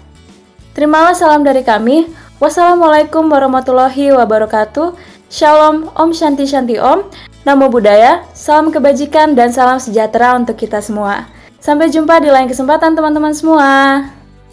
Terimalah 0.73 1.13
salam 1.13 1.45
dari 1.45 1.61
kami. 1.61 2.09
Wassalamualaikum 2.41 3.29
warahmatullahi 3.29 4.09
wabarakatuh. 4.17 4.97
Shalom, 5.29 5.93
Om 5.93 6.17
Shanti 6.17 6.49
Shanti 6.49 6.81
Om. 6.81 7.05
Namo 7.45 7.69
Buddhaya, 7.69 8.25
salam 8.33 8.73
kebajikan 8.73 9.37
dan 9.37 9.53
salam 9.53 9.77
sejahtera 9.77 10.33
untuk 10.33 10.57
kita 10.57 10.81
semua. 10.81 11.29
Sampai 11.61 11.93
jumpa 11.93 12.25
di 12.25 12.33
lain 12.33 12.49
kesempatan 12.49 12.97
teman-teman 12.97 13.37
semua. 13.37 13.69